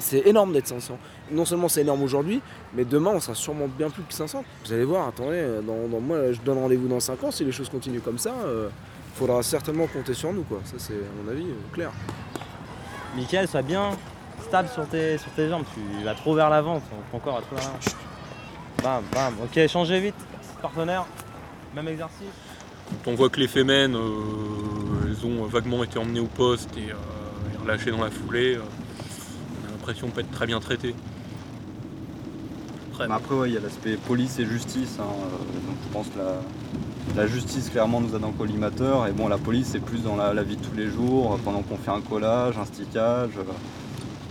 C'est 0.00 0.26
énorme 0.26 0.52
d'être 0.52 0.66
500. 0.66 0.98
Non 1.30 1.44
seulement 1.44 1.68
c'est 1.68 1.82
énorme 1.82 2.02
aujourd'hui, 2.02 2.40
mais 2.74 2.84
demain 2.84 3.12
on 3.14 3.20
sera 3.20 3.34
sûrement 3.34 3.68
bien 3.68 3.88
plus 3.90 4.02
que 4.02 4.12
500. 4.14 4.42
Vous 4.64 4.72
allez 4.72 4.84
voir, 4.84 5.06
attendez, 5.08 5.44
dans, 5.64 5.86
dans- 5.88 6.00
moi 6.00 6.32
je 6.32 6.40
donne 6.40 6.58
rendez-vous 6.58 6.88
dans 6.88 6.98
5 6.98 7.22
ans, 7.22 7.30
si 7.30 7.44
les 7.44 7.52
choses 7.52 7.68
continuent 7.68 8.00
comme 8.00 8.18
ça, 8.18 8.34
il 8.46 9.18
faudra 9.18 9.42
certainement 9.44 9.86
compter 9.86 10.14
sur 10.14 10.32
nous. 10.32 10.42
quoi. 10.42 10.60
Ça 10.64 10.74
c'est 10.78 10.94
à 10.94 11.22
mon 11.24 11.30
avis 11.30 11.42
euh, 11.44 11.54
clair. 11.74 11.90
Michael, 13.16 13.48
sois 13.48 13.62
bien 13.62 13.90
stable 14.46 14.68
sur 14.68 14.86
tes, 14.86 15.18
sur 15.18 15.30
tes 15.32 15.48
jambes. 15.48 15.64
Tu 15.74 16.04
vas 16.04 16.14
trop 16.14 16.34
vers 16.34 16.50
l'avant, 16.50 16.80
ton, 16.80 16.96
ton 17.10 17.18
corps 17.18 17.36
va 17.36 17.40
trop 17.42 17.56
vers 17.56 17.64
l'avant. 17.64 17.78
Bam, 18.82 19.02
bam. 19.12 19.34
Ok, 19.44 19.66
changez 19.68 20.00
vite. 20.00 20.14
Partenaire, 20.62 21.06
même 21.74 21.88
exercice. 21.88 22.26
Quand 23.04 23.10
on 23.12 23.14
voit 23.14 23.28
que 23.30 23.40
les 23.40 23.48
femmes, 23.48 23.70
euh, 23.70 25.06
elles 25.06 25.26
ont 25.26 25.44
vaguement 25.46 25.82
été 25.82 25.98
emmenées 25.98 26.20
au 26.20 26.26
poste 26.26 26.70
et, 26.76 26.90
euh, 26.90 27.54
et 27.54 27.56
relâchées 27.62 27.90
dans 27.90 28.04
la 28.04 28.10
foulée, 28.10 28.56
euh, 28.56 28.60
on 28.60 29.68
a 29.68 29.70
l'impression 29.72 30.06
de 30.06 30.12
pas 30.12 30.20
être 30.20 30.30
très 30.30 30.46
bien 30.46 30.60
traitées. 30.60 30.94
Mais 32.98 33.12
après, 33.12 33.34
ouais, 33.34 33.50
il 33.50 33.54
y 33.54 33.58
a 33.58 33.60
l'aspect 33.60 33.96
police 33.96 34.38
et 34.38 34.46
justice. 34.46 34.96
hein, 35.00 35.04
euh, 35.04 35.66
donc 35.66 35.76
je 35.86 35.92
pense 35.92 36.06
que 36.08 36.18
la, 36.18 36.40
la 37.14 37.26
justice, 37.26 37.70
clairement, 37.70 38.00
nous 38.00 38.14
a 38.14 38.18
dans 38.18 38.28
le 38.28 38.32
collimateur. 38.34 39.06
Et 39.06 39.12
bon, 39.12 39.28
la 39.28 39.38
police, 39.38 39.68
c'est 39.72 39.80
plus 39.80 40.02
dans 40.02 40.16
la, 40.16 40.42
vie 40.42 40.56
de 40.56 40.62
tous 40.62 40.76
les 40.76 40.88
jours, 40.88 41.34
euh, 41.34 41.36
pendant 41.42 41.62
qu'on 41.62 41.76
fait 41.76 41.90
un 41.90 42.00
collage, 42.00 42.58
un 42.58 42.64
stickage. 42.64 43.30
euh, 43.38 43.42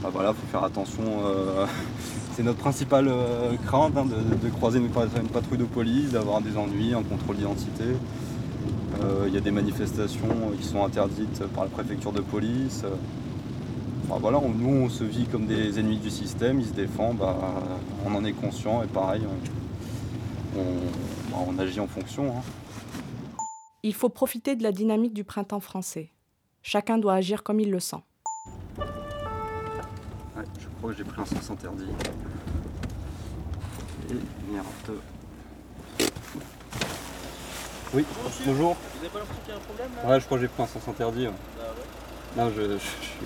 bah 0.03 0.09
voilà, 0.13 0.33
faut 0.33 0.45
faire 0.51 0.63
attention. 0.63 1.03
euh, 1.25 1.65
c'est 2.35 2.43
notre 2.43 2.59
principale 2.59 3.07
euh, 3.07 3.53
crainte 3.65 3.93
hein, 3.97 4.05
de, 4.05 4.49
croiser 4.49 4.79
une, 4.79 4.89
pat- 4.89 5.09
une 5.19 5.29
patrouille 5.29 5.57
de 5.57 5.63
police, 5.63 6.11
d'avoir 6.11 6.41
des 6.41 6.57
ennuis, 6.57 6.93
un 6.93 7.03
contrôle 7.03 7.37
d'identité. 7.37 7.85
Il 9.27 9.33
y 9.33 9.37
a 9.37 9.41
des 9.41 9.51
manifestations 9.51 10.51
qui 10.57 10.65
sont 10.65 10.83
interdites 10.83 11.43
par 11.53 11.65
la 11.65 11.69
préfecture 11.69 12.11
de 12.13 12.21
police. 12.21 12.83
voilà, 14.07 14.39
nous 14.57 14.69
on 14.69 14.89
se 14.89 15.03
vit 15.03 15.25
comme 15.25 15.45
des 15.45 15.77
ennemis 15.79 15.97
du 15.97 16.09
système, 16.09 16.59
ils 16.61 16.65
se 16.65 16.73
défendent, 16.73 17.17
bah, 17.17 17.35
on 18.05 18.15
en 18.15 18.23
est 18.23 18.31
conscient 18.31 18.81
et 18.83 18.87
pareil, 18.87 19.21
on- 20.57 21.47
on 21.47 21.59
agit 21.59 21.79
en 21.79 21.87
fonction. 21.87 22.37
hein. 22.37 22.41
Il 23.83 23.93
faut 23.93 24.09
profiter 24.09 24.55
de 24.55 24.63
la 24.63 24.71
dynamique 24.71 25.13
du 25.13 25.23
printemps 25.23 25.59
français. 25.59 26.11
Chacun 26.63 26.97
doit 26.97 27.13
agir 27.13 27.43
comme 27.43 27.59
il 27.59 27.69
le 27.69 27.79
sent. 27.79 27.97
Ouais, 28.77 30.43
je 30.59 30.67
crois 30.79 30.91
que 30.91 30.97
j'ai 30.97 31.03
pris 31.03 31.21
un 31.21 31.25
sens 31.25 31.49
interdit. 31.51 31.87
Et 34.09 34.51
merde. 34.51 34.65
Oui, 37.93 38.03
bonjour. 38.45 38.75
Vous 38.75 38.99
avez 38.99 39.09
pas 39.09 39.19
l'impression 39.19 39.41
qu'il 39.43 39.49
y 39.49 39.55
a 39.55 39.57
un 39.57 39.59
problème 39.61 39.89
là? 40.03 40.09
Ouais, 40.09 40.19
je 40.19 40.25
crois 40.25 40.37
que 40.37 40.41
j'ai 40.43 40.47
pris 40.49 40.63
un 40.63 40.67
sens 40.67 40.87
interdit. 40.87 41.27
ouais. 41.27 41.33
Bah 41.57 41.63
ouais. 41.69 42.43
Non, 42.43 42.49
je, 42.55 42.61
je- 42.61 42.67
je 42.73 42.77
suis, 42.77 43.25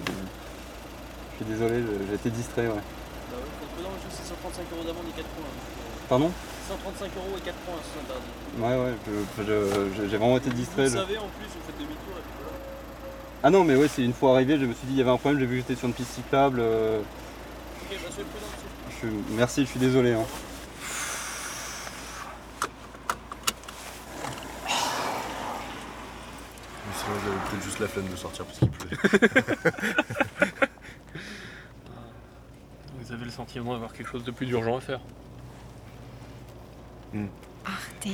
je 1.32 1.36
suis 1.38 1.46
désolé, 1.46 1.84
j'ai 2.08 2.16
été 2.16 2.30
distrait. 2.30 2.68
Ouais. 2.68 2.74
Bah 2.76 3.38
ouais, 3.38 3.90
c'est 4.12 4.28
135 4.28 4.64
euros 4.74 4.84
d'amende 4.84 5.06
et 5.10 5.16
4 5.16 5.28
points. 5.30 5.44
donc, 5.46 5.89
Pardon 6.10 6.26
euh, 6.28 6.70
135 6.74 7.06
euros 7.18 7.38
et 7.38 7.42
4 7.42 7.56
points, 7.60 7.76
c'est 7.84 8.00
interdit. 8.02 8.26
Ouais, 8.60 8.84
ouais, 8.84 8.98
je- 9.38 9.44
je- 9.44 10.04
je- 10.04 10.10
j'ai 10.10 10.18
vraiment 10.18 10.38
été 10.38 10.50
distrait. 10.50 10.86
Vous 10.88 10.92
je- 10.96 10.98
savez, 10.98 11.18
en 11.18 11.28
plus, 11.28 11.46
vous 11.46 11.66
faites 11.66 11.78
demi-tour 11.78 12.18
et 12.18 12.22
puis 12.22 12.34
voilà. 12.42 12.58
Ah 13.44 13.50
non, 13.50 13.64
mais 13.64 13.76
ouais, 13.76 13.88
c'est 13.88 14.04
une 14.04 14.14
fois 14.14 14.34
arrivé, 14.34 14.60
je 14.60 14.66
me 14.66 14.74
suis 14.74 14.88
dit 14.88 14.94
il 14.94 14.98
y 14.98 15.02
avait 15.02 15.10
un 15.12 15.18
problème, 15.18 15.40
j'ai 15.40 15.46
vu 15.46 15.62
que 15.62 15.68
j'étais 15.68 15.76
sur 15.80 15.88
une 15.88 15.94
piste 15.94 16.12
cyclable. 16.14 16.60
euh, 16.60 17.00
Ok, 17.00 17.06
bah 17.92 18.10
soyez 18.12 18.30
prudent 18.30 18.46
je 18.90 18.96
suis- 18.98 19.36
Merci, 19.38 19.62
je 19.66 19.70
suis 19.70 19.80
désolé. 19.80 20.14
hein. 20.14 20.26
Sinon, 26.98 27.16
j'avais 27.24 27.38
peut-être 27.50 27.64
juste 27.64 27.80
la 27.80 27.88
flemme 27.88 28.08
de 28.10 28.16
sortir 28.16 28.46
parce 28.46 28.60
qu'il 28.60 28.70
pleut. 28.70 28.90
Vous 33.00 33.12
avez 33.14 33.26
le 33.26 33.32
sentiment 33.32 33.74
d'avoir 33.74 33.94
quelque 33.94 34.10
chose 34.10 34.24
de 34.24 34.32
plus 34.32 34.50
urgent 34.50 34.78
à 34.78 34.82
faire. 34.82 35.00
Arte 37.66 38.08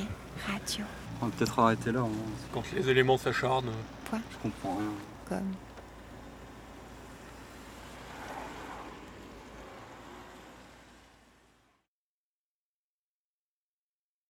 Radio. 0.48 0.86
On 1.22 1.26
va 1.28 1.32
peut-être 1.38 1.60
arrêter 1.60 1.92
là. 1.92 2.02
hein. 2.02 2.10
Quand 2.54 2.64
les 2.76 2.90
éléments 2.90 3.18
s'acharnent. 3.18 3.72
Quoi? 4.10 4.20
Je 4.32 4.38
comprends 4.44 4.78
rien. 4.78 4.92
Comme 5.28 5.52